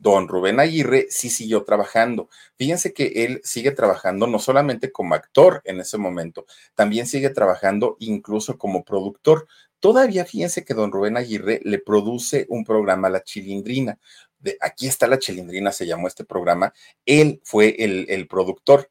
[0.00, 2.28] don Rubén Aguirre sí siguió trabajando.
[2.56, 7.96] Fíjense que él sigue trabajando no solamente como actor en ese momento, también sigue trabajando
[8.00, 9.46] incluso como productor.
[9.78, 13.98] Todavía fíjense que don Rubén Aguirre le produce un programa la Chilindrina.
[14.38, 16.72] De, aquí está la Chilindrina, se llamó este programa.
[17.04, 18.90] Él fue el productor,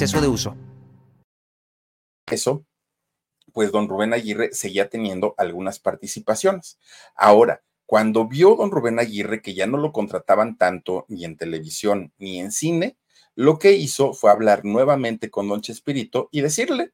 [0.00, 0.56] de uso
[2.32, 2.64] eso,
[3.52, 6.78] pues don Rubén Aguirre seguía teniendo algunas participaciones.
[7.14, 12.12] Ahora, cuando vio don Rubén Aguirre que ya no lo contrataban tanto ni en televisión
[12.18, 12.96] ni en cine,
[13.34, 16.92] lo que hizo fue hablar nuevamente con don Chespirito y decirle,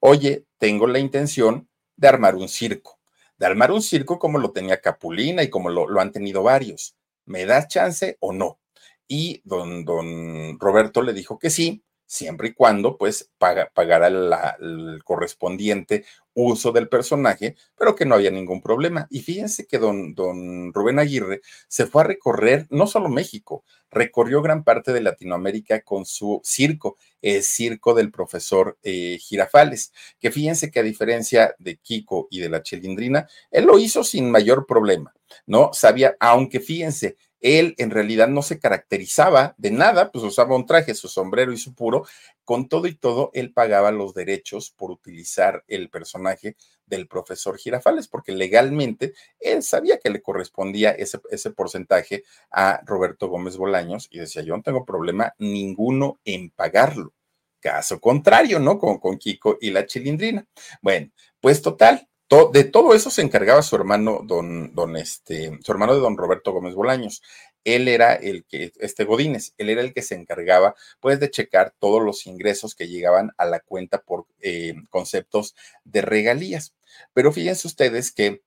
[0.00, 2.98] oye, tengo la intención de armar un circo,
[3.36, 6.96] de armar un circo como lo tenía Capulina y como lo, lo han tenido varios.
[7.24, 8.58] ¿Me das chance o no?
[9.06, 15.02] Y don, don Roberto le dijo que sí, siempre y cuando pues paga, pagara el
[15.04, 19.06] correspondiente uso del personaje, pero que no había ningún problema.
[19.10, 24.40] Y fíjense que don, don Rubén Aguirre se fue a recorrer no solo México, recorrió
[24.40, 30.70] gran parte de Latinoamérica con su circo, el circo del profesor eh, Girafales, que fíjense
[30.70, 35.12] que a diferencia de Kiko y de la Chilindrina, él lo hizo sin mayor problema,
[35.46, 35.72] ¿no?
[35.72, 40.94] Sabía, aunque fíjense, él en realidad no se caracterizaba de nada, pues usaba un traje,
[40.94, 42.06] su sombrero y su puro.
[42.44, 48.08] Con todo y todo, él pagaba los derechos por utilizar el personaje del profesor Girafales,
[48.08, 54.18] porque legalmente él sabía que le correspondía ese, ese porcentaje a Roberto Gómez Bolaños y
[54.18, 57.12] decía, yo no tengo problema ninguno en pagarlo.
[57.60, 58.78] Caso contrario, ¿no?
[58.78, 60.46] Con, con Kiko y la chilindrina.
[60.80, 61.10] Bueno,
[61.40, 62.08] pues total,
[62.52, 66.52] de todo eso se encargaba su hermano, don, don este, su hermano de don Roberto
[66.52, 67.22] Gómez Bolaños.
[67.64, 71.74] Él era el que, este Godínez, él era el que se encargaba, pues, de checar
[71.78, 75.54] todos los ingresos que llegaban a la cuenta por eh, conceptos
[75.84, 76.74] de regalías.
[77.14, 78.42] Pero fíjense ustedes que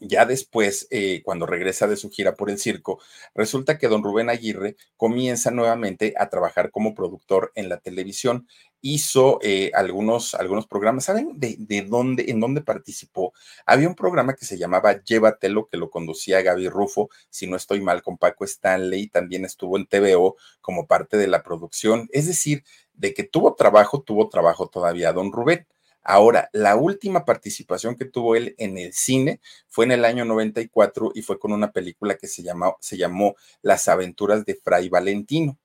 [0.00, 3.00] ya después, eh, cuando regresa de su gira por el circo,
[3.34, 8.48] resulta que don Rubén Aguirre comienza nuevamente a trabajar como productor en la televisión.
[8.82, 11.04] Hizo eh, algunos, algunos programas.
[11.04, 13.34] ¿Saben de, de, dónde, en dónde participó?
[13.66, 17.82] Había un programa que se llamaba Llévatelo, que lo conducía Gaby Rufo, si no estoy
[17.82, 19.08] mal, con Paco Stanley.
[19.08, 22.08] También estuvo en TVO como parte de la producción.
[22.12, 25.66] Es decir, de que tuvo trabajo, tuvo trabajo todavía don Rubén.
[26.02, 31.12] Ahora, la última participación que tuvo él en el cine fue en el año 94
[31.14, 35.58] y fue con una película que se llamó, se llamó Las aventuras de Fray Valentino.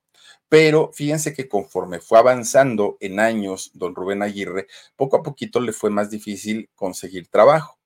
[0.49, 5.73] Pero fíjense que conforme fue avanzando en años don Rubén Aguirre, poco a poquito le
[5.73, 7.79] fue más difícil conseguir trabajo.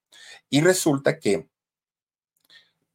[0.50, 1.47] Y resulta que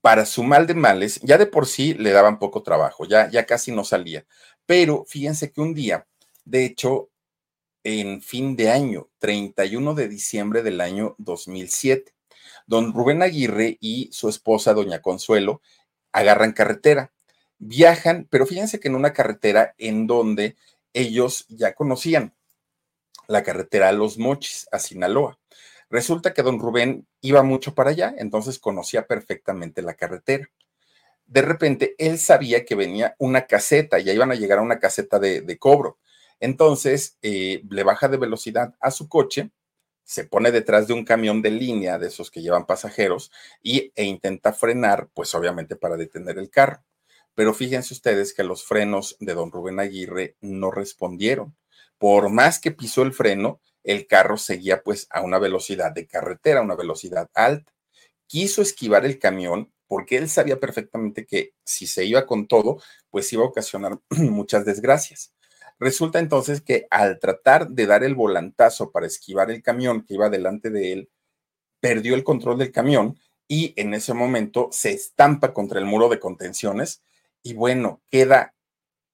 [0.01, 3.47] para su mal de males, ya de por sí le daban poco trabajo, ya, ya
[3.47, 4.27] casi no salía.
[4.67, 6.07] Pero fíjense que un día,
[6.45, 7.11] de hecho,
[7.85, 12.15] en fin de año, 31 de diciembre del año 2007.
[12.67, 15.61] Don Rubén Aguirre y su esposa, doña Consuelo,
[16.11, 17.13] agarran carretera,
[17.59, 20.57] viajan, pero fíjense que en una carretera en donde
[20.95, 22.35] ellos ya conocían,
[23.29, 25.39] la carretera a Los Mochis, a Sinaloa.
[25.91, 30.49] Resulta que don Rubén iba mucho para allá, entonces conocía perfectamente la carretera.
[31.27, 35.19] De repente, él sabía que venía una caseta, ya iban a llegar a una caseta
[35.19, 35.99] de, de cobro.
[36.45, 39.51] Entonces, eh, le baja de velocidad a su coche,
[40.05, 43.33] se pone detrás de un camión de línea de esos que llevan pasajeros
[43.63, 46.85] y, e intenta frenar, pues obviamente para detener el carro.
[47.35, 51.57] Pero fíjense ustedes que los frenos de don Rubén Aguirre no respondieron.
[51.97, 56.61] Por más que pisó el freno, el carro seguía pues a una velocidad de carretera,
[56.61, 57.73] una velocidad alta.
[58.27, 63.33] Quiso esquivar el camión porque él sabía perfectamente que si se iba con todo, pues
[63.33, 65.34] iba a ocasionar muchas desgracias.
[65.79, 70.31] Resulta entonces que al tratar de dar el volantazo para esquivar el camión que iba
[70.31, 71.11] delante de él,
[71.81, 73.19] perdió el control del camión
[73.49, 77.03] y en ese momento se estampa contra el muro de contenciones
[77.43, 78.55] y bueno, queda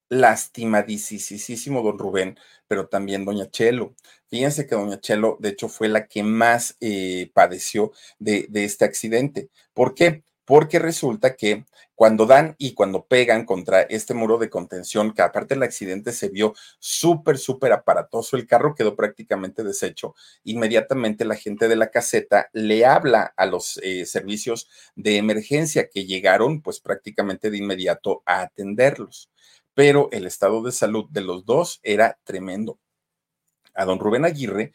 [0.08, 2.38] lastimadísimo don Rubén,
[2.68, 3.94] pero también doña Chelo.
[4.28, 8.84] Fíjense que doña Chelo, de hecho, fue la que más eh, padeció de, de este
[8.84, 9.50] accidente.
[9.72, 10.24] ¿Por qué?
[10.50, 15.54] Porque resulta que cuando dan y cuando pegan contra este muro de contención, que aparte
[15.54, 21.68] el accidente se vio súper, súper aparatoso, el carro quedó prácticamente deshecho, inmediatamente la gente
[21.68, 27.48] de la caseta le habla a los eh, servicios de emergencia que llegaron pues prácticamente
[27.52, 29.30] de inmediato a atenderlos.
[29.72, 32.80] Pero el estado de salud de los dos era tremendo.
[33.72, 34.72] A don Rubén Aguirre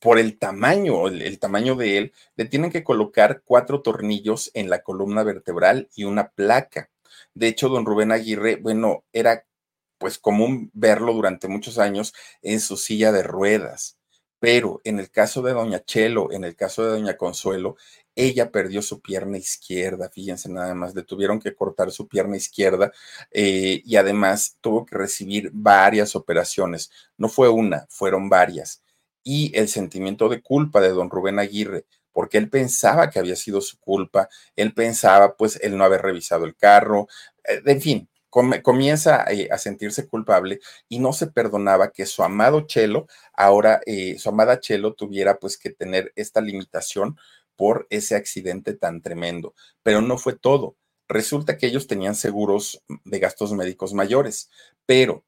[0.00, 4.82] por el tamaño, el, tamaño de él, le tienen que colocar cuatro tornillos en la
[4.82, 6.90] columna vertebral y una placa.
[7.34, 9.44] De hecho, don Rubén Aguirre, bueno, era
[9.98, 13.98] pues común verlo durante muchos años en su silla de ruedas.
[14.38, 17.76] Pero en el caso de doña Chelo, en el caso de doña Consuelo,
[18.16, 22.90] ella perdió su pierna izquierda, fíjense nada más, le tuvieron que cortar su pierna izquierda
[23.30, 26.90] eh, y además tuvo que recibir varias operaciones.
[27.18, 28.82] No fue una, fueron varias
[29.22, 33.60] y el sentimiento de culpa de don Rubén Aguirre, porque él pensaba que había sido
[33.60, 37.08] su culpa, él pensaba pues él no haber revisado el carro,
[37.44, 42.62] eh, en fin, comienza eh, a sentirse culpable y no se perdonaba que su amado
[42.62, 47.18] Chelo, ahora eh, su amada Chelo tuviera pues que tener esta limitación
[47.56, 49.54] por ese accidente tan tremendo.
[49.82, 50.76] Pero no fue todo.
[51.08, 54.48] Resulta que ellos tenían seguros de gastos médicos mayores,
[54.86, 55.24] pero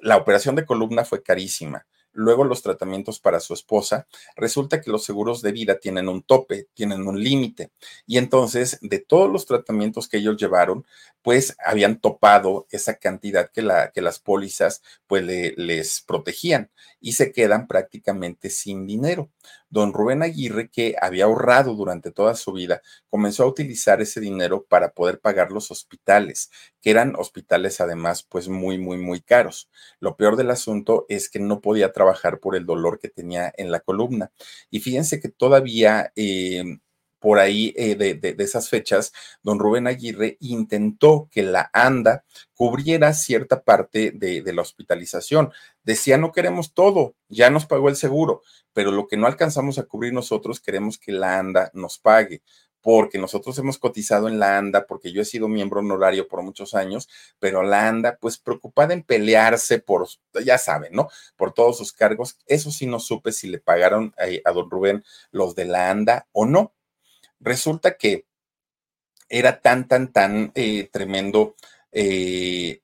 [0.00, 1.86] la operación de columna fue carísima
[2.18, 6.66] luego los tratamientos para su esposa, resulta que los seguros de vida tienen un tope,
[6.74, 7.70] tienen un límite.
[8.06, 10.84] Y entonces, de todos los tratamientos que ellos llevaron,
[11.22, 16.70] pues habían topado esa cantidad que, la, que las pólizas pues les protegían
[17.00, 19.30] y se quedan prácticamente sin dinero.
[19.70, 24.64] Don Rubén Aguirre, que había ahorrado durante toda su vida, comenzó a utilizar ese dinero
[24.68, 29.68] para poder pagar los hospitales, que eran hospitales además pues muy, muy, muy caros.
[30.00, 33.70] Lo peor del asunto es que no podía trabajar por el dolor que tenía en
[33.70, 34.32] la columna.
[34.70, 36.12] Y fíjense que todavía...
[36.16, 36.78] Eh,
[37.18, 39.12] por ahí eh, de, esas fechas,
[39.42, 45.52] don Rubén Aguirre intentó que la ANDA cubriera cierta parte de, de, la hospitalización.
[45.82, 48.42] Decía, no queremos todo, ya nos pagó el seguro,
[48.72, 52.42] pero lo que no alcanzamos a cubrir nosotros, queremos que la ANDA nos pague
[52.80, 56.74] porque nosotros hemos cotizado en la ANDA, porque yo he sido miembro honorario por muchos
[56.74, 57.08] años,
[57.38, 60.08] pero la ANDA, pues preocupada en pelearse por,
[60.44, 61.08] ya saben, ¿no?
[61.36, 62.38] Por todos sus cargos.
[62.46, 66.46] Eso sí no supe si le pagaron a, don Rubén los de la ANDA o
[66.46, 66.72] no.
[67.40, 68.26] Resulta que
[69.28, 71.54] era tan, tan, tan eh, tremendo
[71.92, 72.80] eh,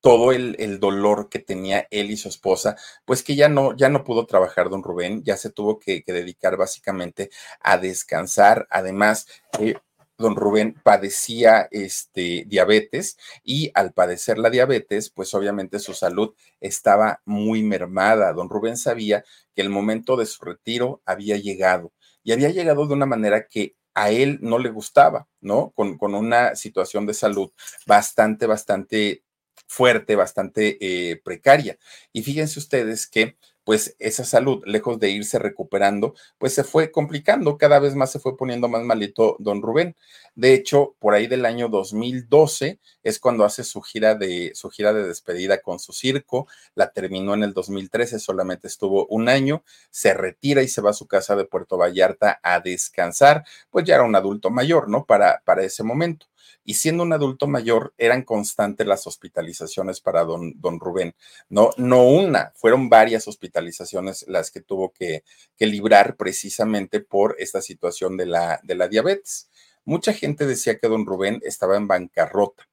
[0.00, 4.04] todo el, dolor que tenía él y su esposa, pues que ya no, ya no
[4.04, 7.30] pudo trabajar don Rubén, ya se tuvo que, dedicar básicamente
[7.60, 8.68] a descansar.
[8.70, 9.26] Además,
[9.58, 9.74] eh,
[10.16, 17.20] don Rubén padecía este, diabetes y al padecer la diabetes, pues obviamente su salud estaba
[17.24, 18.32] muy mermada.
[18.32, 19.24] Don Rubén sabía
[19.54, 21.92] que el momento de su retiro había llegado
[22.22, 25.70] y había llegado de una manera que a él no le gustaba, ¿no?
[25.70, 27.50] Con, con una situación de salud
[27.86, 29.24] bastante, bastante
[29.66, 31.78] fuerte, bastante eh, precaria.
[32.12, 37.58] Y fíjense ustedes que pues esa salud, lejos de irse recuperando, pues se fue complicando,
[37.58, 39.96] cada vez más se fue poniendo más malito don Rubén.
[40.36, 44.92] De hecho, por ahí del año 2012 es cuando hace su gira de su gira
[44.92, 46.46] de despedida con su circo,
[46.76, 50.92] la terminó en el 2013, solamente estuvo un año, se retira y se va a
[50.92, 55.06] su casa de Puerto Vallarta a descansar, pues ya era un adulto mayor, ¿no?
[55.06, 56.26] Para para ese momento
[56.64, 61.14] y siendo un adulto mayor eran constantes las hospitalizaciones para don, don Rubén,
[61.48, 61.70] ¿no?
[61.76, 65.24] No una, fueron varias hospitalizaciones las que tuvo que,
[65.56, 69.50] que librar precisamente por esta situación de la, de la diabetes.
[69.84, 72.68] Mucha gente decía que don Rubén estaba en bancarrota.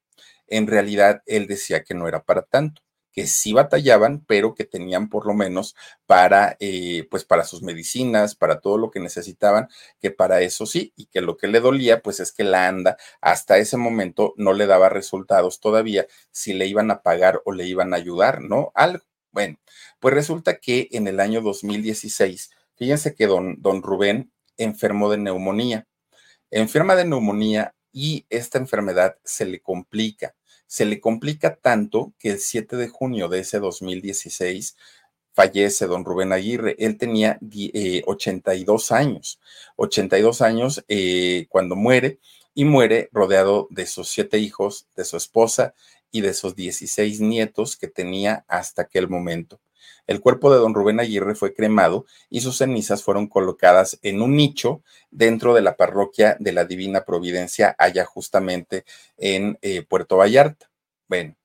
[0.47, 2.81] En realidad, él decía que no era para tanto
[3.13, 8.35] que sí batallaban, pero que tenían por lo menos para, eh, pues para sus medicinas,
[8.35, 9.69] para todo lo que necesitaban,
[10.01, 12.97] que para eso sí, y que lo que le dolía, pues es que la ANDA
[13.21, 17.65] hasta ese momento no le daba resultados todavía si le iban a pagar o le
[17.67, 18.71] iban a ayudar, ¿no?
[18.75, 19.05] Algo.
[19.31, 19.57] Bueno,
[19.99, 25.87] pues resulta que en el año 2016, fíjense que don, don Rubén enfermó de neumonía.
[26.51, 30.35] Enferma de neumonía y esta enfermedad se le complica
[30.73, 34.75] se le complica tanto que el 7 de junio de ese 2016
[35.31, 36.75] fallece don Rubén Aguirre.
[36.79, 37.37] Él tenía
[38.05, 39.39] 82 eh, años,
[39.75, 42.17] 82 años eh, cuando muere
[42.55, 45.75] y muere rodeado de sus siete hijos, de su esposa
[46.11, 49.59] y de sus 16 nietos que tenía hasta aquel momento.
[50.07, 54.35] El cuerpo de don Rubén Aguirre fue cremado y sus cenizas fueron colocadas en un
[54.35, 54.81] nicho
[55.11, 58.85] dentro de la parroquia de la Divina Providencia, allá justamente
[59.17, 60.69] en eh, Puerto Vallarta.
[61.07, 61.35] Bueno,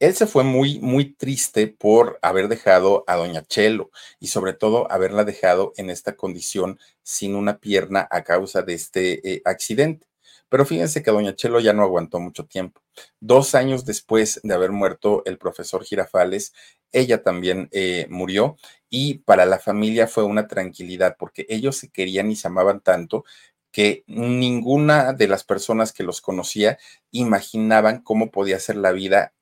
[0.00, 4.90] él se fue muy, muy triste por haber dejado a doña Chelo y sobre todo
[4.90, 10.09] haberla dejado en esta condición sin una pierna a causa de este eh, accidente.
[10.50, 12.82] Pero fíjense que doña Chelo ya no aguantó mucho tiempo.
[13.20, 16.52] Dos años después de haber muerto el profesor Girafales,
[16.92, 18.56] ella también eh, murió
[18.90, 23.24] y para la familia fue una tranquilidad porque ellos se querían y se amaban tanto
[23.70, 26.78] que ninguna de las personas que los conocía
[27.12, 29.32] imaginaban cómo podía ser la vida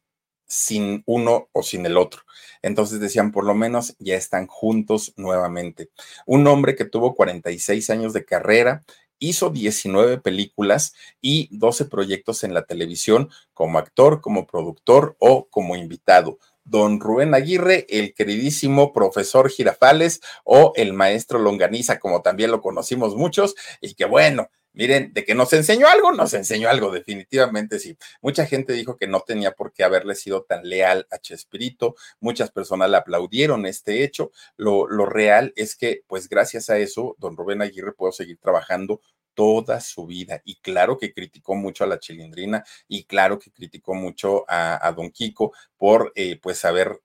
[0.47, 2.23] sin uno o sin el otro.
[2.63, 5.91] Entonces decían, por lo menos ya están juntos nuevamente.
[6.27, 8.83] Un hombre que tuvo 46 años de carrera,
[9.19, 15.77] hizo 19 películas y 12 proyectos en la televisión como actor, como productor o como
[15.77, 16.39] invitado.
[16.65, 23.17] Don Rubén Aguirre, el queridísimo profesor Girafales o el maestro Longaniza, como también lo conocimos
[23.17, 27.99] muchos, y que bueno, Miren, de que nos enseñó algo, nos enseñó algo, definitivamente sí.
[28.23, 32.53] Mucha gente dijo que no tenía por qué haberle sido tan leal a Chespirito, muchas
[32.53, 34.31] personas le aplaudieron este hecho.
[34.57, 39.01] Lo, lo real es que, pues gracias a eso, don Rubén Aguirre pudo seguir trabajando
[39.35, 40.43] toda su vida.
[40.45, 45.11] Y claro que criticó mucho a la chilindrina y claro que criticó mucho a, don
[45.11, 47.01] Kiko por, eh, pues, haber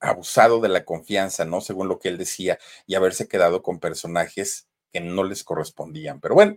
[0.00, 1.60] abusado de la confianza, ¿no?
[1.60, 6.20] Según lo que él decía, y haberse quedado con personajes que no les correspondían.
[6.20, 6.56] Pero bueno,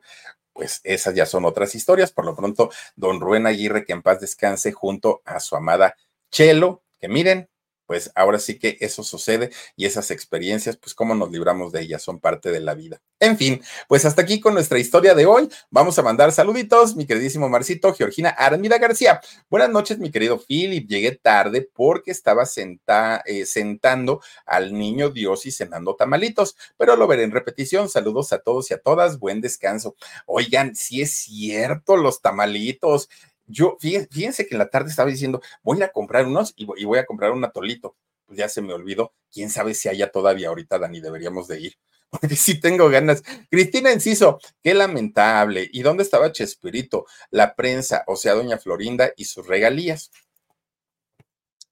[0.53, 2.11] pues esas ya son otras historias.
[2.11, 5.95] Por lo pronto, don Rubén Aguirre, que en paz descanse junto a su amada
[6.31, 7.49] Chelo, que miren,
[7.86, 12.01] pues ahora sí que eso sucede y esas experiencias, pues cómo nos libramos de ellas,
[12.01, 13.01] son parte de la vida.
[13.19, 15.47] En fin, pues hasta aquí con nuestra historia de hoy.
[15.69, 19.21] Vamos a mandar saluditos, mi queridísimo Marcito, Georgina Armida García.
[19.49, 20.89] Buenas noches, mi querido Philip.
[20.89, 22.43] Llegué tarde porque estaba
[23.25, 27.88] eh, sentando al niño Dios y cenando tamalitos, pero lo veré en repetición.
[27.88, 29.19] Saludos a todos y a todas.
[29.19, 29.95] Buen descanso.
[30.25, 33.09] Oigan, si es cierto, los tamalitos
[33.45, 37.05] yo, fíjense que en la tarde estaba diciendo, voy a comprar unos y voy, a
[37.05, 37.95] comprar un atolito.
[38.25, 39.13] Pues ya se me olvidó.
[39.31, 41.77] Quién sabe si haya todavía ahorita, Dani, deberíamos de ir
[42.09, 43.23] porque sí tengo ganas.
[43.49, 45.69] Cristina Enciso, qué lamentable.
[45.71, 47.05] ¿Y dónde estaba Chespirito?
[47.31, 50.11] La prensa, o sea, doña Florinda y sus regalías.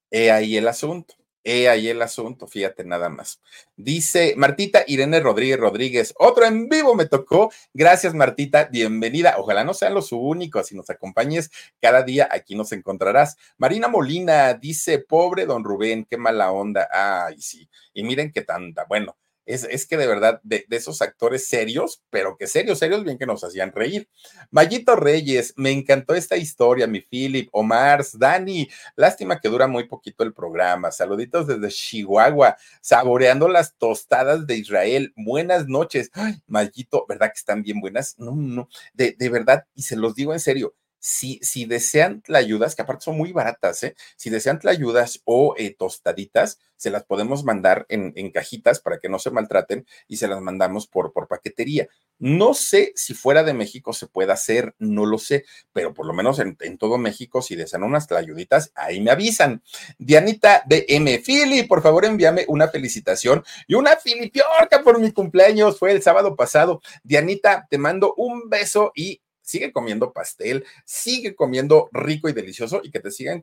[0.10, 1.21] He ahí el asunto.
[1.44, 3.42] He ahí el asunto, fíjate nada más.
[3.76, 7.52] Dice Martita Irene Rodríguez Rodríguez, otro en vivo me tocó.
[7.74, 9.36] Gracias, Martita, bienvenida.
[9.40, 11.50] Ojalá no sean los únicos si nos acompañes
[11.82, 13.38] cada día, aquí nos encontrarás.
[13.58, 16.88] Marina Molina dice, pobre don Rubén, qué mala onda.
[16.92, 17.68] Ay, sí.
[17.94, 18.86] Y miren qué tanta.
[18.86, 23.26] Bueno, es, que de verdad, de, esos actores serios, pero que serios, serios, bien que
[23.26, 24.08] nos hacían reír.
[24.50, 30.24] Mayito Reyes, me encantó esta historia, mi Philip, Omar, Dani, lástima que dura muy poquito
[30.24, 30.92] el programa.
[30.92, 35.14] Saluditos desde Chihuahua, saboreando las tostadas de Israel.
[35.16, 36.10] Buenas noches.
[36.14, 38.16] Ay, Mayito, ¿verdad que están bien buenas?
[38.18, 42.76] No, no, de, de verdad, y se los digo en serio, si, si desean tlayudas,
[42.76, 43.96] que aparte son muy baratas, ¿eh?
[44.16, 49.20] si desean tlayudas o eh, tostaditas, se las podemos mandar en, cajitas para que no
[49.20, 51.88] se maltraten y se las mandamos por, por paquetería.
[52.18, 56.14] No sé si fuera de México se puede hacer, no lo sé, pero por lo
[56.14, 59.62] menos en, todo México, si desean unas tlayuditas, ahí me avisan.
[60.00, 61.22] Dianita de M.
[61.68, 66.82] Por favor envíame una felicitación y una filipiorca por mi cumpleaños, fue el sábado pasado.
[67.04, 72.92] Dianita, te mando un beso y sigue comiendo pastel, sigue comiendo rico y delicioso y
[72.92, 73.42] que te sigan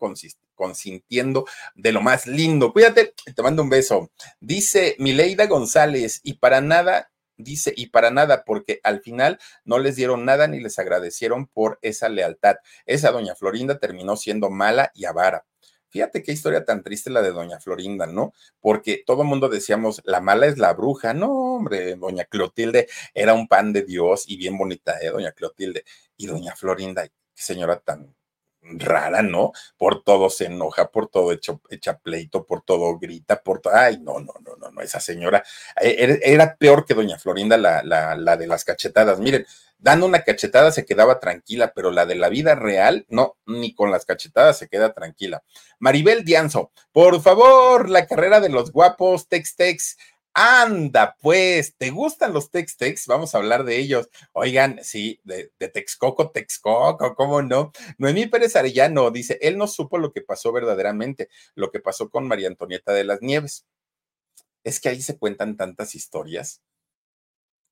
[0.54, 2.72] consintiendo de lo más lindo.
[2.72, 4.10] Cuídate, te mando un beso.
[4.40, 9.96] Dice Mileida González, y para nada dice, y para nada, porque al final no les
[9.96, 12.56] dieron nada ni les agradecieron por esa lealtad.
[12.84, 15.46] Esa doña Florinda terminó siendo mala y avara.
[15.90, 18.32] Fíjate qué historia tan triste la de doña Florinda, ¿no?
[18.60, 21.14] Porque todo el mundo decíamos, la mala es la bruja.
[21.14, 25.10] No, hombre, doña Clotilde era un pan de Dios y bien bonita, ¿eh?
[25.10, 25.84] Doña Clotilde.
[26.16, 28.14] Y doña Florinda, qué señora tan
[28.72, 29.52] rara, ¿no?
[29.76, 33.74] Por todo se enoja, por todo echa pleito, por todo grita, por todo.
[33.74, 35.44] Ay, no, no, no, no, no, esa señora
[35.80, 39.18] eh, era, peor que doña Florinda, la, la, la de las cachetadas.
[39.20, 39.46] Miren,
[39.78, 43.90] dando una cachetada se quedaba tranquila, pero la de la vida real, no, ni con
[43.90, 45.42] las cachetadas se queda tranquila.
[45.78, 49.96] Maribel Dianzo, por favor, la carrera de los guapos, Tex Tex.
[50.34, 53.06] Anda, pues, ¿te gustan los Tex-Tex?
[53.06, 54.08] Vamos a hablar de ellos.
[54.32, 57.72] Oigan, sí, de, de, Texcoco, Texcoco, ¿cómo no?
[57.98, 62.28] Noemí Pérez Arellano dice, él no supo lo que pasó verdaderamente, lo que pasó con
[62.28, 63.66] María Antonieta de las Nieves.
[64.64, 66.62] Es que ahí se cuentan tantas historias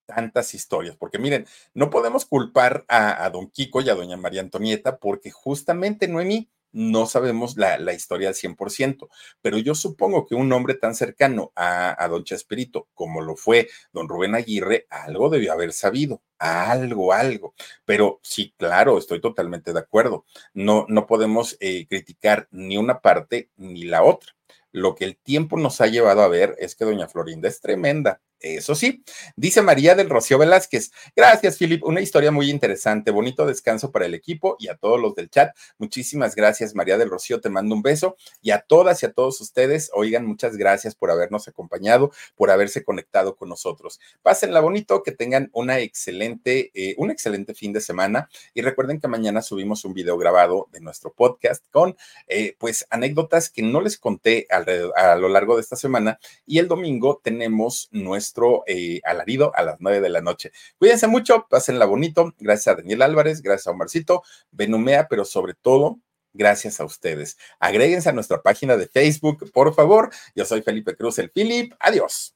[0.06, 4.98] tantas historias, porque miren, no podemos culpar a, don Kiko y a doña María Antonieta
[4.98, 9.08] porque justamente Noemí no sabemos la, historia al 100%,
[9.40, 13.68] pero yo supongo que un hombre tan cercano a, a don Chespirito como lo fue
[13.92, 17.54] don Rubén Aguirre, algo debió haber sabido, algo, algo.
[17.84, 20.24] Pero sí, claro, estoy totalmente de acuerdo.
[20.54, 24.32] No, no podemos eh, criticar ni una parte ni la otra.
[24.72, 28.20] Lo que el tiempo nos ha llevado a ver es que doña Florinda es tremenda,
[28.40, 29.02] eso sí,
[29.34, 30.92] dice María del Rocío Velázquez.
[31.14, 31.84] Gracias, Filip.
[31.84, 33.10] Una historia muy interesante.
[33.10, 35.56] Bonito descanso para el equipo y a todos los del chat.
[35.78, 37.40] Muchísimas gracias, María del Rocío.
[37.40, 38.16] Te mando un beso.
[38.42, 42.84] Y a todas y a todos ustedes, oigan, muchas gracias por habernos acompañado, por haberse
[42.84, 44.00] conectado con nosotros.
[44.22, 48.28] Pásenla bonito, que tengan una excelente, eh, un excelente fin de semana.
[48.52, 51.96] Y recuerden que mañana subimos un video grabado de nuestro podcast con,
[52.28, 56.18] eh, pues, anécdotas que no les conté a lo largo de esta semana.
[56.46, 60.50] Y el domingo tenemos nuestro nuestro eh, alarido a las nueve de la noche.
[60.78, 62.34] Cuídense mucho, pásenla bonito.
[62.38, 66.00] Gracias a Daniel Álvarez, gracias a Omarcito, Benumea, pero sobre todo,
[66.32, 67.36] gracias a ustedes.
[67.60, 70.10] Agréguense a nuestra página de Facebook, por favor.
[70.34, 71.72] Yo soy Felipe Cruz, el Philip.
[71.78, 72.35] Adiós.